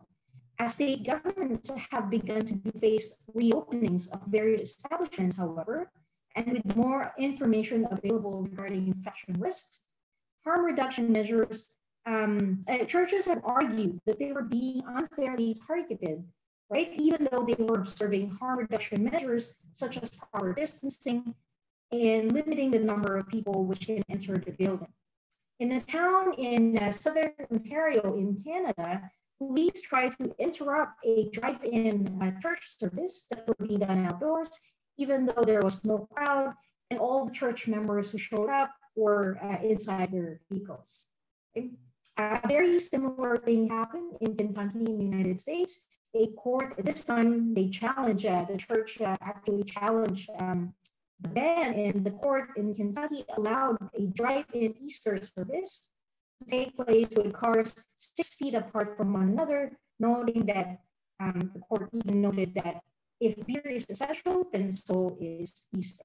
As 0.60 0.74
state 0.74 1.04
governments 1.04 1.72
have 1.90 2.08
begun 2.08 2.46
to 2.46 2.78
face 2.78 3.18
reopenings 3.34 4.12
of 4.12 4.20
various 4.28 4.62
establishments, 4.62 5.36
however, 5.36 5.90
and 6.36 6.52
with 6.52 6.76
more 6.76 7.12
information 7.18 7.88
available 7.90 8.42
regarding 8.42 8.86
infection 8.86 9.34
risks, 9.40 9.86
harm 10.44 10.64
reduction 10.64 11.10
measures 11.10 11.78
um, 12.06 12.60
churches 12.86 13.26
have 13.26 13.42
argued 13.44 14.00
that 14.06 14.18
they 14.18 14.32
were 14.32 14.42
being 14.42 14.82
unfairly 14.86 15.56
targeted, 15.66 16.24
right? 16.70 16.90
Even 16.94 17.28
though 17.30 17.44
they 17.44 17.62
were 17.62 17.78
observing 17.78 18.30
harm 18.30 18.58
reduction 18.58 19.04
measures 19.04 19.56
such 19.72 20.02
as 20.02 20.10
proper 20.10 20.52
distancing 20.52 21.34
and 21.92 22.32
limiting 22.32 22.70
the 22.70 22.78
number 22.78 23.16
of 23.16 23.28
people 23.28 23.64
which 23.64 23.86
can 23.86 24.02
enter 24.08 24.38
the 24.38 24.52
building. 24.52 24.88
In 25.60 25.72
a 25.72 25.80
town 25.80 26.34
in 26.38 26.76
uh, 26.78 26.90
southern 26.90 27.32
Ontario 27.50 28.16
in 28.16 28.42
Canada, 28.42 29.10
police 29.38 29.82
tried 29.82 30.16
to 30.18 30.34
interrupt 30.38 30.98
a 31.04 31.28
drive-in 31.30 32.18
uh, 32.20 32.40
church 32.40 32.78
service 32.78 33.26
that 33.30 33.46
were 33.46 33.66
being 33.66 33.80
done 33.80 34.06
outdoors, 34.06 34.50
even 34.98 35.26
though 35.26 35.44
there 35.44 35.62
was 35.62 35.84
no 35.84 36.08
crowd 36.12 36.54
and 36.90 36.98
all 36.98 37.26
the 37.26 37.32
church 37.32 37.68
members 37.68 38.12
who 38.12 38.18
showed 38.18 38.50
up 38.50 38.70
were 38.96 39.38
uh, 39.42 39.58
inside 39.62 40.12
their 40.12 40.40
vehicles. 40.50 41.12
A 42.18 42.40
very 42.46 42.78
similar 42.78 43.38
thing 43.38 43.68
happened 43.68 44.16
in 44.20 44.36
Kentucky 44.36 44.84
in 44.84 44.98
the 44.98 45.04
United 45.04 45.40
States. 45.40 45.86
A 46.14 46.26
court, 46.32 46.74
this 46.78 47.04
time 47.04 47.54
they 47.54 47.68
challenged, 47.68 48.26
uh, 48.26 48.44
the 48.44 48.58
church 48.58 49.00
uh, 49.00 49.16
actually 49.22 49.64
challenged 49.64 50.28
um, 50.38 50.74
the 51.20 51.28
ban, 51.28 51.72
and 51.74 52.04
the 52.04 52.10
court 52.10 52.50
in 52.56 52.74
Kentucky 52.74 53.24
allowed 53.36 53.78
a 53.94 54.06
drive-in 54.08 54.74
Easter 54.80 55.20
service 55.22 55.90
to 56.40 56.46
take 56.46 56.76
place 56.76 57.08
with 57.16 57.32
cars 57.32 57.86
six 57.96 58.34
feet 58.34 58.54
apart 58.54 58.96
from 58.96 59.14
one 59.14 59.28
another, 59.30 59.78
noting 59.98 60.44
that 60.46 60.80
um, 61.20 61.50
the 61.54 61.60
court 61.60 61.88
even 61.92 62.20
noted 62.20 62.54
that 62.54 62.82
if 63.20 63.46
beer 63.46 63.62
is 63.64 63.86
essential, 63.88 64.48
then 64.52 64.72
so 64.72 65.16
is 65.20 65.68
Easter. 65.74 66.04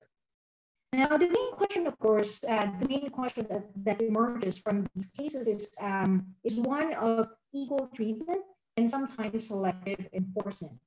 Now, 0.93 1.17
the 1.17 1.27
main 1.27 1.51
question, 1.53 1.85
of 1.85 1.99
course, 1.99 2.43
uh, 2.45 2.71
the 2.79 2.87
main 2.87 3.09
question 3.09 3.45
that, 3.49 3.65
that 3.83 4.01
emerges 4.01 4.57
from 4.57 4.87
these 4.95 5.11
cases 5.11 5.47
is, 5.47 5.71
um, 5.81 6.25
is 6.43 6.55
one 6.55 6.93
of 6.93 7.27
equal 7.53 7.89
treatment 7.93 8.41
and 8.77 8.89
sometimes 8.89 9.47
selective 9.47 10.07
enforcement. 10.13 10.79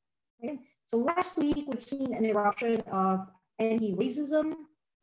So 0.86 0.96
last 0.96 1.38
week, 1.38 1.66
we've 1.68 1.82
seen 1.82 2.14
an 2.14 2.24
eruption 2.24 2.80
of 2.90 3.28
anti-racism 3.58 4.54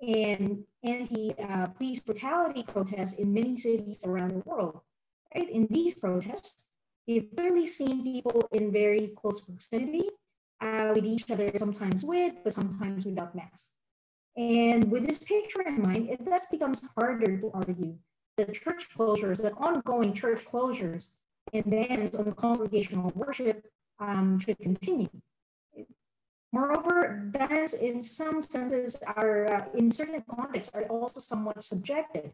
and 0.02 0.64
anti-police 0.84 2.00
brutality 2.02 2.64
protests 2.64 3.20
in 3.20 3.34
many 3.34 3.56
cities 3.56 4.04
around 4.06 4.32
the 4.32 4.50
world. 4.50 4.82
Right? 5.34 5.50
In 5.50 5.68
these 5.70 6.00
protests, 6.00 6.68
we've 7.08 7.30
clearly 7.36 7.68
seen 7.68 8.04
people 8.04 8.50
in 8.52 8.72
very 8.72 9.14
close 9.16 9.42
proximity 9.42 10.10
uh, 10.60 10.92
with 10.96 11.06
each 11.06 11.30
other, 11.30 11.52
sometimes 11.56 12.04
with, 12.04 12.34
but 12.44 12.54
sometimes 12.54 13.06
without 13.06 13.36
masks. 13.36 13.77
And 14.38 14.92
with 14.92 15.08
this 15.08 15.18
picture 15.20 15.64
in 15.64 15.82
mind, 15.82 16.10
it 16.10 16.24
thus 16.24 16.46
becomes 16.46 16.88
harder 16.96 17.38
to 17.40 17.52
argue 17.56 17.98
that 18.38 18.54
church 18.54 18.88
closures, 18.96 19.42
that 19.42 19.54
ongoing 19.58 20.14
church 20.14 20.46
closures 20.46 21.16
and 21.54 21.66
bans 21.66 22.16
on 22.16 22.32
congregational 22.34 23.12
worship 23.16 23.66
um, 24.00 24.40
should 24.40 24.60
continue. 24.60 25.10
Moreover, 26.54 27.30
bans 27.34 27.74
in 27.74 28.00
some 28.00 28.44
senses 28.44 28.96
are, 29.16 29.48
uh, 29.48 29.66
in 29.74 29.90
certain 29.90 30.24
contexts, 30.30 30.76
are 30.76 30.84
also 30.84 31.20
somewhat 31.20 31.64
subjective. 31.64 32.32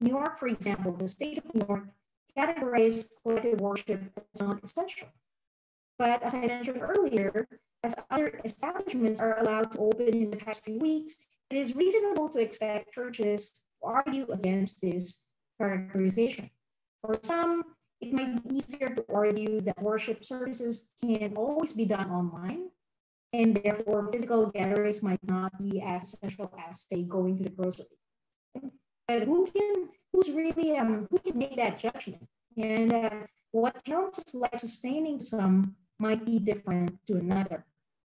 New 0.00 0.10
York, 0.10 0.38
for 0.38 0.48
example, 0.48 0.92
the 0.92 1.06
state 1.06 1.38
of 1.38 1.54
New 1.54 1.66
York 1.68 1.84
categorized 2.36 3.22
collective 3.22 3.60
worship 3.60 4.00
as 4.34 4.42
not 4.42 4.64
essential. 4.64 5.08
But 5.98 6.22
as 6.22 6.34
I 6.34 6.46
mentioned 6.46 6.80
earlier, 6.80 7.46
as 7.84 7.94
other 8.10 8.40
establishments 8.44 9.20
are 9.20 9.38
allowed 9.38 9.72
to 9.72 9.78
open 9.78 10.08
in 10.08 10.30
the 10.30 10.36
past 10.36 10.64
few 10.64 10.78
weeks, 10.78 11.28
it 11.52 11.58
is 11.58 11.76
reasonable 11.76 12.30
to 12.30 12.40
expect 12.40 12.94
churches 12.94 13.50
to 13.52 13.86
argue 13.86 14.24
against 14.32 14.80
this 14.80 15.28
characterization. 15.60 16.48
For 17.04 17.12
some, 17.20 17.76
it 18.00 18.10
might 18.10 18.42
be 18.42 18.56
easier 18.56 18.88
to 18.88 19.04
argue 19.12 19.60
that 19.60 19.76
worship 19.82 20.24
services 20.24 20.94
can 21.04 21.36
always 21.36 21.74
be 21.74 21.84
done 21.84 22.08
online, 22.10 22.70
and 23.34 23.54
therefore 23.54 24.08
physical 24.10 24.50
gatherings 24.50 25.02
might 25.02 25.20
not 25.28 25.52
be 25.62 25.82
as 25.82 26.14
essential 26.14 26.50
as, 26.56 26.86
say, 26.88 27.04
going 27.04 27.36
to 27.36 27.44
the 27.44 27.50
grocery. 27.50 27.84
But 29.06 29.24
who 29.24 29.44
can, 29.44 29.90
who's 30.10 30.30
really, 30.32 30.78
um, 30.78 31.06
who 31.10 31.18
can 31.18 31.36
make 31.36 31.56
that 31.56 31.78
judgment? 31.78 32.26
And 32.56 32.94
uh, 32.94 33.10
what 33.50 33.84
counts 33.84 34.24
as 34.26 34.34
life-sustaining 34.34 35.20
some 35.20 35.76
might 35.98 36.24
be 36.24 36.38
different 36.38 36.96
to 37.08 37.16
another. 37.16 37.66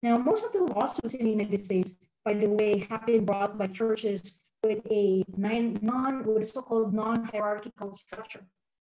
Now, 0.03 0.17
most 0.17 0.43
of 0.45 0.51
the 0.51 0.63
lawsuits 0.63 1.15
in 1.15 1.23
the 1.23 1.31
United 1.31 1.63
States 1.63 1.95
by 2.25 2.33
the 2.33 2.47
way, 2.47 2.85
have 2.89 3.05
been 3.05 3.25
brought 3.25 3.57
by 3.57 3.67
churches 3.67 4.51
with 4.63 4.85
a 4.91 5.23
non, 5.37 6.23
with 6.25 6.43
a 6.43 6.45
so-called 6.45 6.93
non-hierarchical 6.93 7.93
structure. 7.93 8.45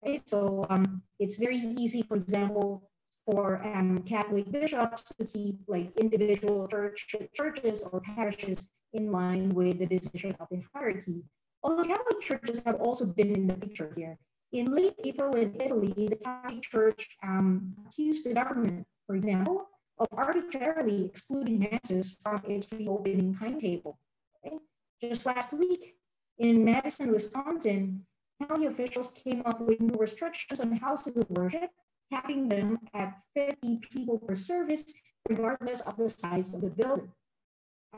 Right? 0.06 0.22
So 0.28 0.66
um, 0.70 1.02
it's 1.20 1.40
very 1.40 1.58
easy, 1.58 2.04
for 2.04 2.16
example, 2.16 2.90
for 3.26 3.62
um, 3.66 4.04
Catholic 4.04 4.52
bishops 4.52 5.04
to 5.18 5.26
keep 5.26 5.56
like 5.68 5.92
individual 5.98 6.68
church, 6.68 7.16
churches 7.34 7.88
or 7.92 8.00
parishes 8.02 8.72
in 8.94 9.12
line 9.12 9.50
with 9.50 9.80
the 9.80 9.88
decision 9.88 10.36
of 10.40 10.48
the 10.52 10.62
hierarchy. 10.74 11.24
Although 11.64 11.86
Catholic 11.86 12.22
churches 12.22 12.62
have 12.64 12.76
also 12.76 13.08
been 13.08 13.34
in 13.34 13.48
the 13.48 13.56
picture 13.56 13.92
here. 13.96 14.18
In 14.52 14.74
late 14.74 14.94
April 15.04 15.36
in 15.36 15.60
Italy, 15.60 15.92
the 16.08 16.16
Catholic 16.16 16.62
Church 16.62 17.18
um, 17.24 17.74
accused 17.88 18.30
the 18.30 18.34
government, 18.34 18.86
for 19.08 19.16
example, 19.16 19.68
of 19.98 20.08
arbitrarily 20.14 21.06
excluding 21.06 21.60
masses 21.60 22.18
from 22.22 22.42
its 22.48 22.72
reopening 22.74 23.34
timetable. 23.34 23.98
Just 25.02 25.26
last 25.26 25.54
week 25.54 25.96
in 26.40 26.64
Madison, 26.64 27.12
Wisconsin, 27.12 28.06
county 28.42 28.66
officials 28.66 29.22
came 29.24 29.42
up 29.46 29.62
with 29.62 29.80
new 29.80 29.98
restrictions 29.98 30.60
on 30.60 30.76
houses 30.76 31.16
of 31.18 31.30
worship, 31.30 31.70
capping 32.12 32.50
them 32.50 32.80
at 32.94 33.16
50 33.36 33.80
people 33.90 34.20
per 34.20 34.36
service, 34.36 34.86
regardless 35.30 35.82
of 35.82 35.98
the 35.98 36.10
size 36.10 36.54
of 36.54 36.62
the 36.62 36.70
building. 36.70 37.12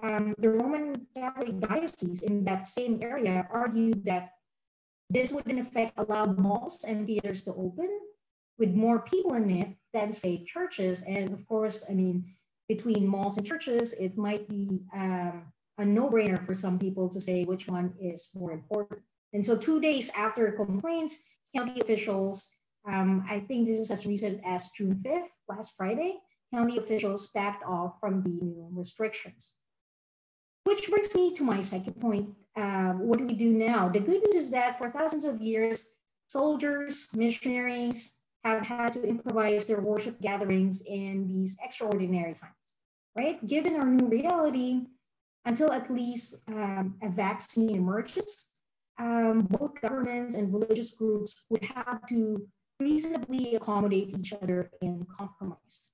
Um, 0.03 0.35
the 0.37 0.49
Roman 0.49 1.07
Catholic 1.15 1.59
diocese 1.59 2.21
in 2.21 2.43
that 2.45 2.67
same 2.67 2.99
area 3.01 3.47
argued 3.51 4.05
that 4.05 4.33
this 5.09 5.31
would 5.31 5.47
in 5.47 5.57
effect 5.57 5.93
allow 5.97 6.25
malls 6.25 6.83
and 6.83 7.07
theaters 7.07 7.43
to 7.45 7.51
open 7.53 7.89
with 8.57 8.73
more 8.73 8.99
people 8.99 9.33
in 9.33 9.49
it 9.49 9.75
than 9.93 10.11
say 10.11 10.43
churches. 10.43 11.03
And 11.03 11.33
of 11.33 11.45
course, 11.47 11.85
I 11.89 11.93
mean, 11.93 12.25
between 12.67 13.07
malls 13.07 13.37
and 13.37 13.45
churches, 13.45 13.93
it 13.93 14.17
might 14.17 14.47
be 14.47 14.81
um, 14.93 15.43
a 15.77 15.85
no-brainer 15.85 16.45
for 16.45 16.53
some 16.53 16.79
people 16.79 17.07
to 17.09 17.21
say 17.21 17.45
which 17.45 17.67
one 17.67 17.93
is 17.99 18.29
more 18.35 18.51
important. 18.51 19.01
And 19.33 19.45
so 19.45 19.57
two 19.57 19.79
days 19.79 20.09
after 20.17 20.51
complaints, 20.51 21.27
county 21.55 21.79
officials, 21.79 22.55
um, 22.87 23.25
I 23.29 23.41
think 23.41 23.67
this 23.67 23.79
is 23.79 23.91
as 23.91 24.05
recent 24.05 24.41
as 24.45 24.71
June 24.71 25.01
5th, 25.05 25.27
last 25.47 25.75
Friday, 25.77 26.17
county 26.53 26.77
officials 26.77 27.31
backed 27.31 27.63
off 27.65 27.99
from 27.99 28.23
the 28.23 28.29
new 28.29 28.69
restrictions. 28.71 29.57
Which 30.63 30.89
brings 30.89 31.13
me 31.15 31.33
to 31.35 31.43
my 31.43 31.61
second 31.61 31.99
point. 31.99 32.29
Uh, 32.55 32.93
what 32.93 33.19
do 33.19 33.25
we 33.25 33.33
do 33.33 33.51
now? 33.51 33.87
The 33.87 33.99
good 33.99 34.21
news 34.23 34.35
is 34.35 34.51
that 34.51 34.77
for 34.77 34.89
thousands 34.89 35.25
of 35.25 35.41
years, 35.41 35.95
soldiers, 36.27 37.09
missionaries, 37.15 38.16
have 38.44 38.65
had 38.65 38.94
to 38.94 39.03
improvise 39.03 39.67
their 39.67 39.82
worship 39.82 40.20
gatherings 40.22 40.86
in 40.86 41.27
these 41.27 41.58
extraordinary 41.63 42.34
times, 42.34 42.53
right? 43.15 43.46
Given 43.46 43.75
our 43.75 43.86
new 43.86 44.08
reality, 44.08 44.88
until 45.46 45.72
at 45.72 45.89
least 45.89 46.44
um, 46.50 46.96
a 47.01 47.10
vaccine 47.10 47.75
emerges, 47.75 48.51
um, 49.00 49.48
both 49.50 49.79
governments 49.82 50.36
and 50.36 50.53
religious 50.53 50.96
groups 50.96 51.46
would 51.50 51.63
have 51.63 52.06
to 52.08 52.48
reasonably 52.79 53.56
accommodate 53.56 54.17
each 54.17 54.34
other 54.34 54.70
and 54.82 55.08
compromise. 55.10 55.94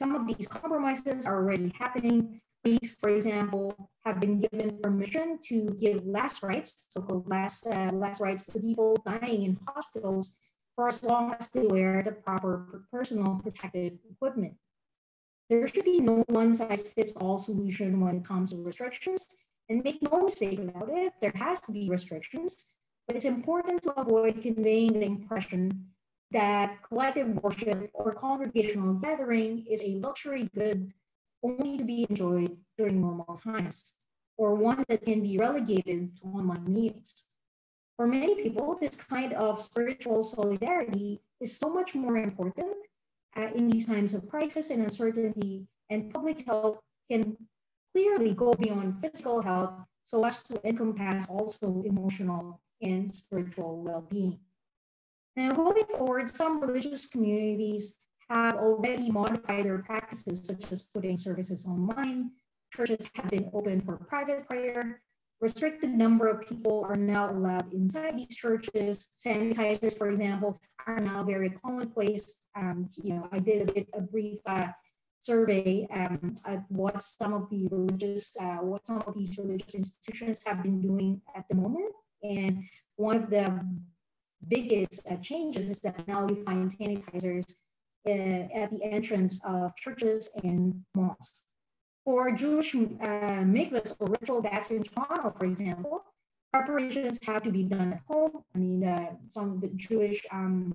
Some 0.00 0.14
of 0.14 0.26
these 0.26 0.48
compromises 0.48 1.26
are 1.26 1.36
already 1.36 1.72
happening. 1.78 2.40
Priests, 2.64 2.96
for 2.98 3.10
example, 3.10 3.90
have 4.04 4.20
been 4.20 4.40
given 4.40 4.78
permission 4.82 5.38
to 5.44 5.70
give 5.78 6.04
last 6.06 6.42
rites, 6.42 6.86
so-called 6.88 7.28
last, 7.28 7.66
uh, 7.66 7.90
last 7.92 8.20
rites 8.20 8.46
to 8.46 8.60
people 8.60 8.96
dying 9.06 9.42
in 9.44 9.58
hospitals 9.68 10.40
for 10.74 10.88
as 10.88 11.02
long 11.02 11.34
as 11.38 11.50
they 11.50 11.66
wear 11.66 12.02
the 12.02 12.12
proper 12.12 12.84
personal 12.90 13.40
protective 13.42 13.98
equipment. 14.10 14.54
There 15.50 15.68
should 15.68 15.84
be 15.84 16.00
no 16.00 16.24
one 16.28 16.54
size 16.54 16.90
fits 16.92 17.12
all 17.12 17.38
solution 17.38 18.00
when 18.00 18.16
it 18.16 18.24
comes 18.24 18.50
to 18.50 18.62
restrictions. 18.62 19.38
And 19.68 19.82
make 19.82 20.02
no 20.02 20.24
mistake 20.24 20.58
about 20.58 20.90
it, 20.90 21.14
there 21.22 21.32
has 21.36 21.58
to 21.62 21.72
be 21.72 21.88
restrictions, 21.88 22.74
but 23.06 23.16
it's 23.16 23.24
important 23.24 23.82
to 23.84 23.98
avoid 23.98 24.42
conveying 24.42 24.92
the 24.92 25.06
impression 25.06 25.86
that 26.32 26.82
collective 26.82 27.28
worship 27.42 27.90
or 27.94 28.12
congregational 28.12 28.94
gathering 28.94 29.64
is 29.70 29.82
a 29.82 30.00
luxury 30.00 30.50
good 30.54 30.92
only 31.42 31.78
to 31.78 31.84
be 31.84 32.06
enjoyed 32.10 32.58
during 32.76 33.00
normal 33.00 33.36
times, 33.36 33.94
or 34.36 34.54
one 34.54 34.84
that 34.88 35.04
can 35.04 35.22
be 35.22 35.38
relegated 35.38 36.16
to 36.18 36.26
online 36.26 36.70
meetings. 36.70 37.33
For 37.96 38.06
many 38.06 38.34
people, 38.34 38.76
this 38.80 38.96
kind 38.96 39.32
of 39.34 39.62
spiritual 39.62 40.24
solidarity 40.24 41.20
is 41.40 41.56
so 41.56 41.72
much 41.72 41.94
more 41.94 42.16
important 42.16 42.74
uh, 43.36 43.50
in 43.54 43.68
these 43.68 43.86
times 43.86 44.14
of 44.14 44.28
crisis 44.28 44.70
and 44.70 44.82
uncertainty, 44.82 45.66
and 45.90 46.12
public 46.12 46.44
health 46.44 46.80
can 47.08 47.36
clearly 47.94 48.34
go 48.34 48.54
beyond 48.54 49.00
physical 49.00 49.42
health 49.42 49.74
so 50.04 50.24
as 50.24 50.42
to 50.42 50.60
encompass 50.66 51.28
also 51.28 51.82
emotional 51.86 52.60
and 52.82 53.10
spiritual 53.10 53.82
well-being. 53.82 54.38
Now, 55.36 55.52
going 55.52 55.84
forward, 55.86 56.30
some 56.30 56.60
religious 56.60 57.08
communities 57.08 57.96
have 58.28 58.56
already 58.56 59.10
modified 59.10 59.64
their 59.64 59.78
practices, 59.78 60.46
such 60.46 60.72
as 60.72 60.88
putting 60.88 61.16
services 61.16 61.66
online. 61.66 62.30
Churches 62.72 63.08
have 63.14 63.30
been 63.30 63.50
open 63.52 63.80
for 63.80 63.96
private 63.96 64.46
prayer. 64.48 65.00
Restricted 65.44 65.90
number 65.90 66.26
of 66.26 66.40
people 66.48 66.86
are 66.88 66.96
now 66.96 67.30
allowed 67.30 67.70
inside 67.74 68.16
these 68.16 68.34
churches. 68.34 69.10
Sanitizers, 69.18 69.98
for 69.98 70.08
example, 70.08 70.58
are 70.86 70.98
now 70.98 71.22
very 71.22 71.50
commonplace. 71.50 72.46
Um, 72.56 72.88
you 73.02 73.12
know, 73.12 73.28
I 73.30 73.40
did 73.40 73.68
a 73.68 73.70
bit 73.70 73.86
a 73.92 74.00
brief 74.00 74.38
uh, 74.46 74.68
survey 75.20 75.86
um, 75.92 76.34
at 76.46 76.64
what 76.70 77.02
some 77.02 77.34
of 77.34 77.50
the 77.50 77.68
religious, 77.70 78.34
uh, 78.40 78.60
what 78.70 78.86
some 78.86 79.02
of 79.06 79.12
these 79.14 79.36
religious 79.36 79.74
institutions 79.74 80.42
have 80.46 80.62
been 80.62 80.80
doing 80.80 81.20
at 81.36 81.44
the 81.50 81.56
moment. 81.56 81.92
And 82.22 82.64
one 82.96 83.16
of 83.16 83.28
the 83.28 83.60
biggest 84.48 85.06
uh, 85.12 85.16
changes 85.16 85.68
is 85.68 85.78
that 85.80 86.08
now 86.08 86.26
you 86.26 86.42
find 86.42 86.70
sanitizers 86.70 87.44
uh, 88.06 88.48
at 88.62 88.70
the 88.70 88.82
entrance 88.82 89.44
of 89.44 89.76
churches 89.76 90.30
and 90.42 90.82
mosques. 90.94 91.53
For 92.04 92.32
Jewish 92.32 92.74
uh, 92.74 92.78
mikvahs 93.48 93.96
or 93.98 94.08
ritual 94.08 94.42
baths 94.42 94.70
in 94.70 94.82
Toronto, 94.82 95.30
for 95.30 95.46
example, 95.46 96.04
preparations 96.52 97.18
have 97.26 97.42
to 97.44 97.50
be 97.50 97.62
done 97.62 97.94
at 97.94 98.00
home. 98.06 98.42
I 98.54 98.58
mean, 98.58 98.84
uh, 98.84 99.12
some 99.28 99.52
of 99.52 99.60
the 99.60 99.68
Jewish 99.68 100.24
um, 100.30 100.74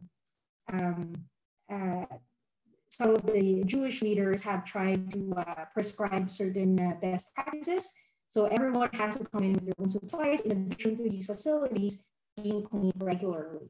um, 0.73 1.13
uh, 1.71 2.05
some 2.89 3.15
of 3.15 3.25
the 3.27 3.63
Jewish 3.65 4.01
leaders 4.01 4.41
have 4.43 4.65
tried 4.65 5.11
to 5.11 5.33
uh, 5.37 5.65
prescribe 5.73 6.29
certain 6.29 6.79
uh, 6.79 6.95
best 7.01 7.33
practices. 7.35 7.93
So 8.31 8.47
everyone 8.47 8.89
has 8.93 9.17
to 9.17 9.25
come 9.25 9.43
in 9.43 9.53
with 9.53 9.65
their 9.65 9.75
own 9.79 9.89
supplies 9.89 10.41
in 10.41 10.51
addition 10.51 10.97
to 10.97 11.09
these 11.09 11.27
facilities 11.27 12.05
being 12.41 12.63
cleaned 12.63 12.93
regularly. 12.97 13.69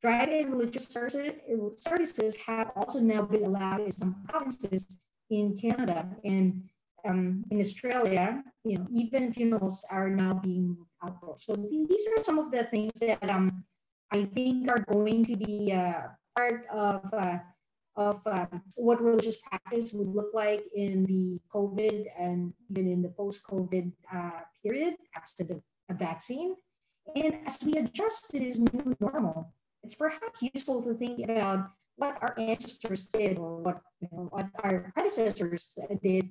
Drive-in 0.00 0.50
religious 0.50 0.86
services 0.86 2.36
have 2.46 2.70
also 2.76 3.00
now 3.00 3.22
been 3.22 3.44
allowed 3.44 3.80
in 3.80 3.90
some 3.90 4.22
provinces 4.28 5.00
in 5.30 5.56
Canada 5.56 6.08
and 6.24 6.62
um, 7.06 7.44
in 7.50 7.60
Australia. 7.60 8.42
You 8.64 8.78
know, 8.78 8.86
even 8.92 9.32
funerals 9.32 9.84
are 9.90 10.08
now 10.10 10.34
being 10.34 10.76
outdoors. 11.02 11.44
So 11.46 11.54
th 11.54 11.88
these 11.88 12.06
are 12.12 12.22
some 12.24 12.38
of 12.38 12.50
the 12.50 12.64
things 12.72 12.94
that 13.00 13.22
um, 13.28 13.64
I 14.10 14.24
think 14.24 14.68
are 14.70 14.84
going 14.88 15.24
to 15.30 15.36
be 15.36 15.72
uh, 15.72 16.14
part 16.36 16.66
of 16.70 17.02
uh, 17.12 17.38
of 17.98 18.22
um, 18.26 18.62
what 18.76 19.02
religious 19.02 19.42
practice 19.42 19.92
would 19.92 20.14
look 20.14 20.30
like 20.32 20.62
in 20.74 21.04
the 21.10 21.40
COVID 21.50 22.06
and 22.16 22.54
even 22.70 22.86
in 22.86 23.02
the 23.02 23.10
post-COVID 23.10 23.90
uh, 24.14 24.46
period 24.62 24.94
after 25.18 25.42
the 25.42 25.58
vaccine. 25.90 26.54
And 27.16 27.42
as 27.44 27.58
we 27.66 27.72
adjust 27.74 28.30
to 28.30 28.38
this 28.38 28.60
new 28.60 28.94
normal, 29.00 29.52
it's 29.82 29.96
perhaps 29.96 30.38
useful 30.54 30.80
to 30.86 30.94
think 30.94 31.26
about 31.26 31.70
what 31.96 32.16
our 32.22 32.38
ancestors 32.38 33.08
did 33.08 33.36
or 33.38 33.58
what, 33.58 33.82
you 34.00 34.08
know, 34.12 34.28
what 34.30 34.46
our 34.62 34.92
predecessors 34.94 35.76
did 36.02 36.30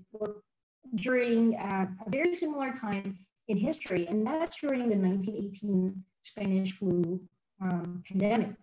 during 0.96 1.56
uh, 1.56 1.88
a 2.06 2.10
very 2.10 2.36
similar 2.36 2.72
time 2.72 3.18
in 3.48 3.58
history, 3.58 4.08
and 4.08 4.26
that's 4.26 4.60
during 4.60 4.90
the 4.90 4.96
1918 4.96 6.04
Spanish 6.22 6.74
flu 6.74 7.20
um, 7.62 8.04
pandemic, 8.08 8.56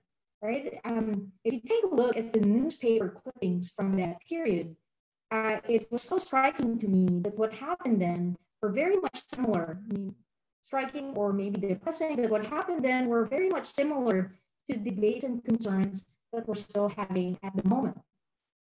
right? 0.42 0.80
Um, 0.84 1.32
if 1.44 1.54
you 1.54 1.60
take 1.60 1.84
a 1.84 1.94
look 1.94 2.16
at 2.16 2.32
the 2.32 2.40
newspaper 2.40 3.08
clippings 3.08 3.70
from 3.70 3.96
that 3.96 4.18
period, 4.28 4.76
uh, 5.30 5.58
it 5.68 5.90
was 5.90 6.02
so 6.02 6.18
striking 6.18 6.78
to 6.78 6.88
me 6.88 7.20
that 7.22 7.36
what 7.36 7.52
happened 7.52 8.00
then 8.00 8.36
were 8.60 8.68
very 8.70 8.96
much 8.96 9.26
similar. 9.26 9.78
I 9.90 9.92
mean, 9.92 10.14
striking 10.62 11.14
or 11.16 11.32
maybe 11.32 11.60
depressing 11.60 12.16
that 12.16 12.30
what 12.30 12.46
happened 12.46 12.84
then 12.84 13.08
were 13.08 13.24
very 13.24 13.48
much 13.48 13.66
similar 13.66 14.32
to 14.70 14.76
debates 14.76 15.24
and 15.24 15.44
concerns 15.44 16.16
that 16.32 16.46
we're 16.48 16.54
still 16.54 16.88
having 16.88 17.38
at 17.42 17.54
the 17.56 17.68
moment. 17.68 17.98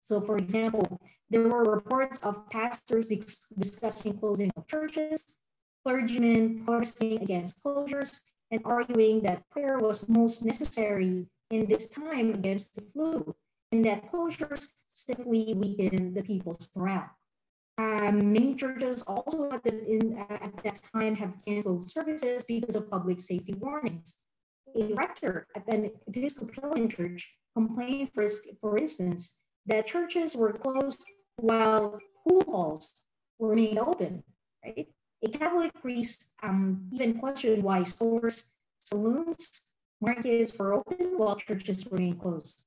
So 0.10 0.20
for 0.20 0.38
example, 0.38 1.00
there 1.30 1.48
were 1.48 1.64
reports 1.64 2.24
of 2.24 2.50
pastors 2.50 3.10
discussing 3.60 4.18
closing 4.18 4.50
of 4.58 4.66
churches, 4.66 5.38
clergymen 5.86 6.66
protesting 6.66 7.22
against 7.22 7.64
closures, 7.64 8.22
and 8.50 8.60
arguing 8.66 9.22
that 9.22 9.48
prayer 9.52 9.78
was 9.78 10.10
most 10.10 10.44
necessary 10.44 11.28
in 11.52 11.70
this 11.70 11.88
time 11.90 12.34
against 12.34 12.74
the 12.74 12.82
flu, 12.82 13.36
and 13.72 13.86
that 13.86 14.10
closures 14.10 14.82
simply 14.94 15.54
weakened 15.54 16.16
the 16.16 16.24
people's 16.24 16.72
morale. 16.76 17.12
Um, 17.78 18.34
many 18.34 18.56
churches 18.56 19.04
also 19.04 19.52
at, 19.52 19.64
the, 19.64 19.78
in, 19.86 20.18
uh, 20.18 20.40
at 20.42 20.58
that 20.64 20.82
time 20.92 21.16
have 21.18 21.38
canceled 21.46 21.88
services 21.88 22.46
because 22.46 22.76
of 22.76 22.90
public 22.90 23.20
safety 23.20 23.54
warnings 23.54 24.26
a 24.76 24.94
rector 24.94 25.46
at 25.56 25.68
an 25.68 25.92
Episcopalian 26.08 26.90
church 26.90 27.38
complained, 27.56 28.10
for, 28.14 28.28
for 28.62 28.78
instance, 28.78 29.42
that 29.70 29.88
churches 29.88 30.36
were 30.36 30.54
closed 30.54 31.06
while 31.38 32.00
pool 32.28 32.44
halls 32.48 33.06
were 33.38 33.50
remained 33.50 33.80
open, 33.80 34.24
right? 34.66 34.88
A 35.24 35.30
Catholic 35.30 35.74
priest 35.74 36.32
um, 36.44 36.90
even 36.92 37.20
questioned 37.20 37.64
why 37.64 37.84
stores, 37.84 38.56
saloons, 38.80 39.62
markets 40.02 40.58
were 40.58 40.74
open 40.74 41.18
while 41.18 41.36
churches 41.36 41.88
remained 41.92 42.20
closed. 42.20 42.66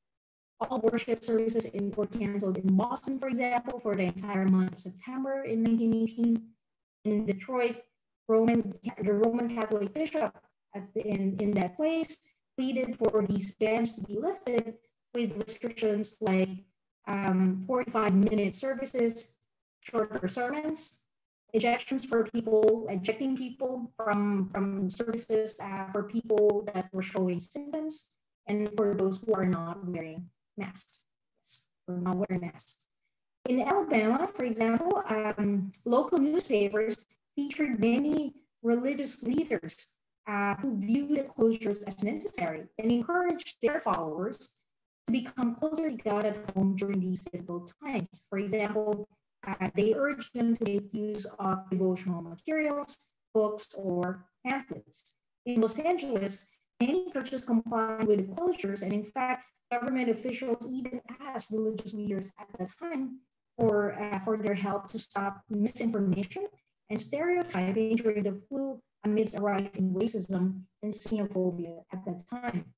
All 0.60 0.80
worship 0.80 1.24
services 1.24 1.70
were 1.96 2.06
canceled 2.06 2.58
in 2.58 2.76
Boston, 2.76 3.18
for 3.18 3.28
example, 3.28 3.80
for 3.80 3.96
the 3.96 4.04
entire 4.04 4.46
month 4.46 4.74
of 4.74 4.80
September 4.80 5.42
in 5.42 5.64
1918. 5.64 6.40
In 7.04 7.26
Detroit, 7.26 7.82
Roman, 8.28 8.72
the 9.02 9.12
Roman 9.12 9.52
Catholic 9.52 9.92
bishop 9.92 10.38
in, 10.94 11.36
in 11.40 11.50
that 11.52 11.76
place 11.76 12.20
pleaded 12.56 12.96
for 12.96 13.26
these 13.28 13.56
bans 13.56 13.96
to 13.96 14.06
be 14.06 14.18
lifted 14.18 14.74
with 15.14 15.36
restrictions 15.36 16.16
like 16.20 16.48
um, 17.06 17.64
45 17.66 18.14
minute 18.14 18.52
services, 18.52 19.36
shorter 19.80 20.28
sermons, 20.28 21.06
ejections 21.54 22.06
for 22.06 22.24
people, 22.24 22.86
ejecting 22.88 23.36
people 23.36 23.90
from, 23.96 24.48
from 24.52 24.88
services 24.88 25.60
uh, 25.62 25.90
for 25.92 26.04
people 26.04 26.68
that 26.72 26.88
were 26.92 27.02
showing 27.02 27.40
symptoms, 27.40 28.18
and 28.46 28.70
for 28.76 28.94
those 28.94 29.22
who 29.22 29.34
are 29.34 29.46
not 29.46 29.86
wearing 29.86 30.28
masks, 30.56 31.06
or 31.88 31.96
not 31.96 32.16
wearing 32.16 32.40
masks. 32.40 32.86
In 33.48 33.60
Alabama, 33.60 34.28
for 34.28 34.44
example, 34.44 35.02
um, 35.08 35.72
local 35.84 36.18
newspapers 36.18 37.06
featured 37.34 37.80
many 37.80 38.34
religious 38.62 39.22
leaders 39.24 39.96
uh, 40.28 40.54
who 40.56 40.78
viewed 40.78 41.10
the 41.10 41.24
closures 41.24 41.86
as 41.86 42.02
necessary 42.04 42.62
and 42.78 42.92
encouraged 42.92 43.56
their 43.60 43.80
followers 43.80 44.64
to 45.06 45.12
become 45.12 45.54
closer 45.54 45.90
to 45.90 45.96
God 45.96 46.24
at 46.26 46.50
home 46.54 46.76
during 46.76 47.00
these 47.00 47.20
difficult 47.20 47.72
times. 47.82 48.26
For 48.28 48.38
example, 48.38 49.08
uh, 49.46 49.70
they 49.74 49.94
urge 49.94 50.30
them 50.32 50.56
to 50.56 50.64
make 50.64 50.94
use 50.94 51.26
of 51.38 51.68
devotional 51.70 52.22
materials, 52.22 53.10
books, 53.34 53.74
or 53.76 54.26
pamphlets. 54.46 55.18
In 55.46 55.60
Los 55.60 55.78
Angeles, 55.78 56.48
many 56.80 57.10
churches 57.10 57.44
complied 57.44 58.06
with 58.06 58.18
the 58.18 58.34
closures, 58.34 58.82
and 58.82 58.92
in 58.92 59.04
fact, 59.04 59.46
government 59.72 60.10
officials 60.10 60.68
even 60.70 61.00
asked 61.20 61.50
religious 61.50 61.94
leaders 61.94 62.32
at 62.38 62.46
the 62.58 62.66
time 62.78 63.18
for, 63.58 63.94
uh, 63.94 64.18
for 64.20 64.36
their 64.36 64.54
help 64.54 64.90
to 64.90 64.98
stop 64.98 65.40
misinformation 65.50 66.46
and 66.90 67.00
stereotyping 67.00 67.96
during 67.96 68.22
the 68.22 68.40
flu 68.48 68.80
amidst 69.04 69.36
a 69.36 69.40
racism 69.40 70.62
and 70.82 70.92
xenophobia 70.92 71.82
at 71.92 72.04
that 72.04 72.22
time. 72.28 72.72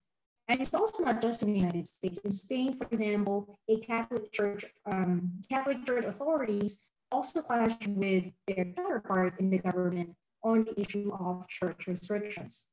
And 0.49 0.61
it's 0.61 0.75
also 0.75 1.05
not 1.05 1.23
just 1.23 1.43
in 1.43 1.53
the 1.53 1.59
United 1.59 1.89
States. 1.89 2.19
In 2.19 2.31
Spain, 2.31 2.75
for 2.75 2.87
example, 2.91 3.59
a 3.69 3.79
Catholic 3.81 4.31
Church, 4.31 4.67
um, 4.85 5.33
Catholic 5.49 5.87
Church 5.87 6.05
authorities 6.05 6.91
also 7.11 7.41
clashed 7.41 7.87
with 7.89 8.25
their 8.47 8.67
counterpart 8.77 9.41
in 9.41 9.49
the 9.49 9.59
government 9.59 10.11
on 10.43 10.65
the 10.65 10.79
issue 10.79 11.11
of 11.19 11.49
church 11.49 11.87
restrictions. 11.87 12.69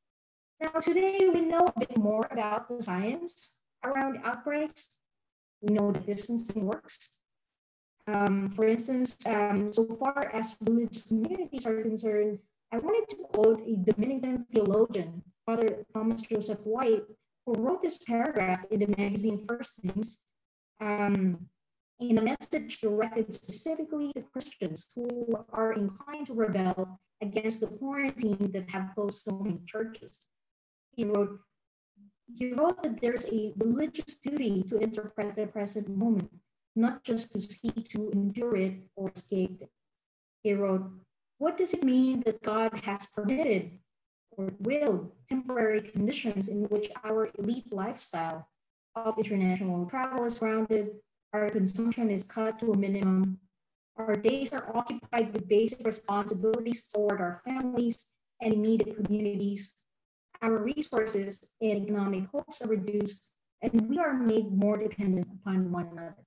Now, 0.60 0.80
today 0.82 1.30
we 1.34 1.42
know 1.42 1.72
a 1.74 1.80
bit 1.80 1.98
more 1.98 2.28
about 2.30 2.68
the 2.68 2.84
science 2.84 3.62
around 3.86 4.20
outbreaks. 4.26 5.00
We 5.62 5.74
know 5.74 5.92
that 5.92 6.06
distancing 6.06 6.66
works. 6.66 7.20
Um, 8.08 8.50
for 8.52 8.68
instance, 8.68 9.16
um, 9.28 9.72
so 9.72 9.86
far 9.86 10.30
as 10.34 10.58
religious 10.66 11.04
communities 11.08 11.66
are 11.66 11.82
concerned, 11.82 12.40
I 12.72 12.80
wanted 12.80 13.08
to 13.10 13.16
quote 13.32 13.62
a 13.66 13.76
Dominican 13.76 14.46
theologian, 14.52 15.24
Father 15.46 15.86
Thomas 15.94 16.22
Joseph 16.22 16.66
White, 16.66 17.04
wrote 17.58 17.82
this 17.82 18.00
paragraph 18.00 18.66
in 18.72 18.80
the 18.80 18.96
magazine 18.98 19.46
First 19.48 19.82
Things 19.82 20.24
um, 20.80 21.38
in 22.00 22.18
a 22.18 22.22
message 22.22 22.82
directed 22.82 23.34
specifically 23.34 24.12
to 24.14 24.22
Christians 24.22 24.88
who 24.96 25.38
are 25.54 25.74
inclined 25.74 26.28
to 26.28 26.34
rebel 26.34 27.00
against 27.22 27.62
the 27.62 27.78
quarantine 27.78 28.52
that 28.52 28.70
have 28.70 28.94
closed 28.96 29.24
so 29.24 29.38
many 29.38 29.60
churches. 29.68 30.30
He 30.96 31.06
wrote, 31.06 31.40
he 32.34 32.54
wrote 32.54 32.82
that 32.82 33.00
there's 33.00 33.28
a 33.32 33.54
religious 33.58 34.20
duty 34.20 34.64
to 34.64 34.80
interpret 34.80 35.36
the 35.36 35.48
present 35.48 35.90
moment, 35.90 36.32
not 36.76 37.04
just 37.04 37.34
to 37.34 37.42
seek 37.42 37.90
to 37.90 38.10
endure 38.12 38.56
it 38.56 38.76
or 38.96 39.12
escape 39.16 39.62
it. 39.62 39.70
He 40.42 40.54
wrote, 40.54 40.90
what 41.38 41.58
does 41.58 41.74
it 41.74 41.84
mean 41.84 42.24
that 42.26 42.42
God 42.42 42.82
has 42.84 43.06
permitted 43.08 43.78
or 44.38 44.54
will 44.60 45.12
temporary 45.28 45.82
conditions 45.82 46.48
in 46.48 46.63
which 46.70 46.89
our 47.04 47.30
elite 47.38 47.72
lifestyle 47.72 48.48
of 48.96 49.17
international 49.17 49.86
travel 49.86 50.26
is 50.26 50.39
grounded, 50.39 50.91
our 51.34 51.50
consumption 51.50 52.10
is 52.10 52.24
cut 52.24 52.60
to 52.60 52.74
a 52.74 52.78
minimum, 52.78 53.39
our 53.98 54.15
days 54.15 54.52
are 54.54 54.76
occupied 54.76 55.34
with 55.34 55.48
basic 55.48 55.86
responsibilities 55.86 56.88
toward 56.88 57.22
our 57.22 57.41
families 57.46 58.15
and 58.41 58.54
immediate 58.54 58.96
communities, 58.96 59.86
our 60.41 60.58
resources 60.58 61.52
and 61.62 61.84
economic 61.84 62.26
hopes 62.28 62.62
are 62.62 62.70
reduced, 62.70 63.34
and 63.62 63.88
we 63.88 64.00
are 64.00 64.13
made 64.13 64.52
more 64.52 64.78
dependent 64.78 65.28
upon 65.41 65.72
one 65.72 65.88
another. 65.91 66.26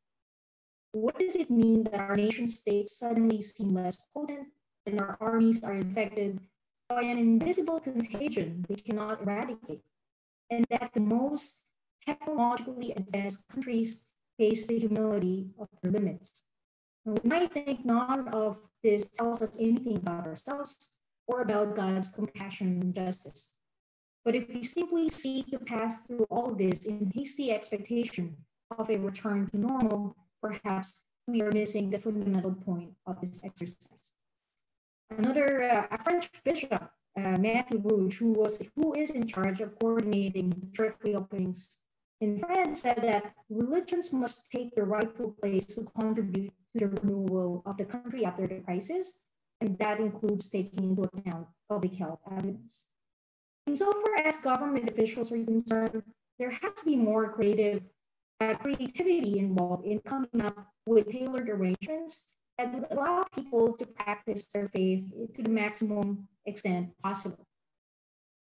What 0.93 1.19
does 1.19 1.35
it 1.35 1.51
mean 1.51 1.85
that 1.85 1.99
our 1.99 2.15
nation 2.15 2.47
states 2.47 2.97
suddenly 2.97 3.43
seem 3.43 3.75
less 3.75 3.97
potent 4.15 4.49
and 4.87 5.01
our 5.01 5.17
armies 5.21 5.65
are 5.65 5.75
infected 5.75 6.39
by 6.89 7.03
an 7.03 7.19
invisible 7.19 7.81
contagion 7.81 8.65
we 8.69 8.77
cannot 8.77 9.23
eradicate? 9.23 9.83
And 10.51 10.65
that 10.71 10.93
the 10.93 11.01
most 11.01 11.71
technologically 12.07 12.93
advanced 12.93 13.49
countries 13.49 14.07
face 14.39 14.67
the 14.67 14.79
humility 14.79 15.49
of 15.59 15.69
their 15.83 15.93
limits. 15.93 16.45
we 17.05 17.17
might 17.25 17.53
think 17.53 17.85
none 17.85 18.29
of 18.29 18.61
this 18.83 19.09
tells 19.09 19.43
us 19.43 19.61
anything 19.61 19.97
about 19.97 20.27
ourselves 20.27 20.97
or 21.27 21.43
about 21.43 21.77
God's 21.77 22.11
compassion 22.11 22.81
and 22.81 22.95
justice. 22.95 23.53
But 24.25 24.35
if 24.35 24.49
we 24.49 24.63
simply 24.63 25.09
seek 25.11 25.51
to 25.51 25.59
pass 25.59 26.07
through 26.07 26.27
all 26.31 26.55
this 26.55 26.87
in 26.87 27.13
hasty 27.15 27.53
expectation 27.53 28.37
of 28.79 28.89
a 28.91 28.97
return 28.97 29.49
to 29.51 29.59
normal, 29.59 30.17
perhaps 30.43 31.05
we 31.27 31.43
are 31.43 31.53
missing 31.53 31.91
the 31.91 31.99
fundamental 31.99 32.55
point 32.55 32.93
of 33.07 33.21
this 33.21 33.45
exercise. 33.45 34.14
Another 35.19 35.63
uh, 35.63 35.97
French 35.99 36.31
bishop, 36.43 36.91
uh, 37.17 37.39
Matthieu 37.39 37.79
Rougé, 37.79 38.15
who 38.15 38.33
was 38.33 38.63
who 38.75 38.95
is 38.95 39.11
in 39.11 39.27
charge 39.27 39.61
of 39.61 39.79
coordinating 39.79 40.53
church 40.75 40.97
reopenings 41.05 41.79
in 42.21 42.39
France, 42.39 42.83
said 42.83 42.99
that 43.03 43.33
religions 43.49 44.13
must 44.13 44.51
take 44.51 44.75
their 44.75 44.87
rightful 44.87 45.37
place 45.41 45.67
to 45.67 45.85
contribute 45.97 46.53
to 46.73 46.81
the 46.81 46.89
renewal 46.89 47.63
of 47.67 47.77
the 47.77 47.85
country 47.85 48.25
after 48.25 48.47
the 48.47 48.61
crisis, 48.61 49.25
and 49.61 49.79
that 49.79 50.01
includes 50.01 50.51
taking 50.51 50.83
into 50.83 51.03
account 51.03 51.47
public 51.69 51.95
health 51.95 52.21
evidence. 52.31 52.87
Insofar 53.67 54.17
as 54.25 54.37
government 54.39 54.91
officials 54.91 55.33
are 55.33 55.45
concerned, 55.45 56.03
there 56.39 56.51
has 56.51 56.75
to 56.75 56.87
be 56.87 56.97
more 56.97 57.33
creative 57.33 57.83
uh, 58.41 58.55
creativity 58.55 59.39
involved 59.39 59.87
in 59.87 60.01
coming 60.01 60.41
up 60.43 60.75
with 60.87 61.07
tailored 61.09 61.49
arrangements 61.49 62.37
would 62.63 62.87
allow 62.91 63.25
people 63.35 63.77
to 63.77 63.87
practice 63.87 64.47
their 64.47 64.69
faith 64.69 65.05
to 65.35 65.43
the 65.43 65.51
maximum 65.51 66.29
extent 66.47 66.91
possible, 67.03 67.47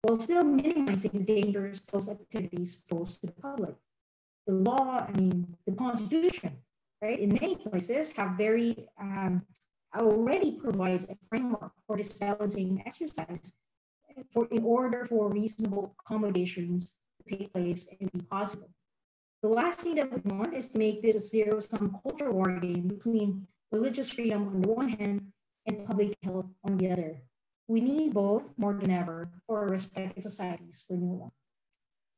while 0.01 0.17
still 0.17 0.43
minimizing 0.43 1.11
the 1.13 1.23
dangers 1.23 1.83
those 1.83 2.09
activities 2.09 2.83
pose 2.89 3.17
to 3.17 3.27
the 3.27 3.33
public. 3.33 3.75
The 4.47 4.53
law, 4.53 5.07
I 5.07 5.11
mean, 5.17 5.55
the 5.65 5.73
Constitution, 5.73 6.57
right, 7.01 7.19
in 7.19 7.33
many 7.33 7.55
places 7.55 8.11
have 8.13 8.37
very 8.37 8.87
um, 8.99 9.41
already 9.95 10.59
provides 10.59 11.09
a 11.09 11.15
framework 11.29 11.71
for 11.87 11.97
this 11.97 12.13
balancing 12.19 12.83
exercise 12.85 13.53
for 14.31 14.47
in 14.51 14.63
order 14.63 15.05
for 15.05 15.29
reasonable 15.29 15.95
accommodations 15.99 16.95
to 17.25 17.37
take 17.37 17.53
place 17.53 17.93
and 17.99 18.11
be 18.11 18.21
possible. 18.21 18.69
The 19.41 19.49
last 19.49 19.79
thing 19.79 19.95
that 19.95 20.11
we 20.11 20.21
want 20.31 20.55
is 20.55 20.69
to 20.69 20.79
make 20.79 21.01
this 21.01 21.15
a 21.15 21.21
zero-sum 21.21 21.99
culture 22.03 22.31
war 22.31 22.59
game 22.59 22.87
between 22.87 23.47
religious 23.71 24.09
freedom 24.11 24.47
on 24.47 24.61
the 24.61 24.67
one 24.67 24.89
hand 24.89 25.31
and 25.65 25.85
public 25.85 26.15
health 26.23 26.45
on 26.63 26.77
the 26.77 26.91
other. 26.91 27.21
We 27.67 27.81
need 27.81 28.13
both 28.13 28.53
more 28.57 28.73
than 28.73 28.91
ever 28.91 29.29
for 29.47 29.59
our 29.59 29.69
respective 29.69 30.23
societies 30.23 30.85
renewal. 30.89 31.33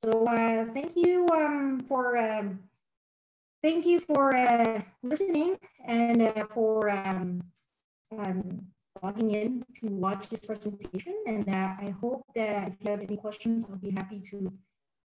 So 0.03 0.27
uh, 0.27 0.65
thank 0.73 0.95
you 0.95 1.27
um, 1.33 1.83
for 1.87 2.17
um, 2.17 2.59
thank 3.63 3.85
you 3.85 3.99
for 3.99 4.35
uh, 4.35 4.81
listening 5.01 5.57
and 5.85 6.21
uh, 6.21 6.45
for 6.49 6.89
um, 6.89 7.41
um 8.17 8.67
logging 9.03 9.31
in 9.31 9.63
to 9.75 9.87
watch 9.87 10.29
this 10.29 10.39
presentation. 10.41 11.13
And 11.25 11.47
uh, 11.47 11.75
I 11.79 11.93
hope 12.01 12.23
that 12.35 12.69
if 12.69 12.73
you 12.81 12.91
have 12.91 13.01
any 13.01 13.17
questions, 13.17 13.65
I'll 13.69 13.77
be 13.77 13.91
happy 13.91 14.21
to 14.31 14.51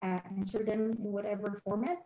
uh, 0.03 0.21
answer 0.37 0.63
them 0.63 0.97
in 1.03 1.13
whatever 1.13 1.61
format. 1.65 1.99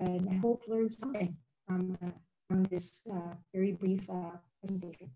And 0.00 0.28
I 0.28 0.34
hope 0.34 0.62
learn 0.68 0.88
something 0.88 1.36
from, 1.66 1.98
uh, 2.04 2.10
this 2.50 3.02
uh, 3.12 3.34
very 3.54 3.72
brief 3.72 4.08
uh, 4.10 4.36
presentation. 4.60 5.10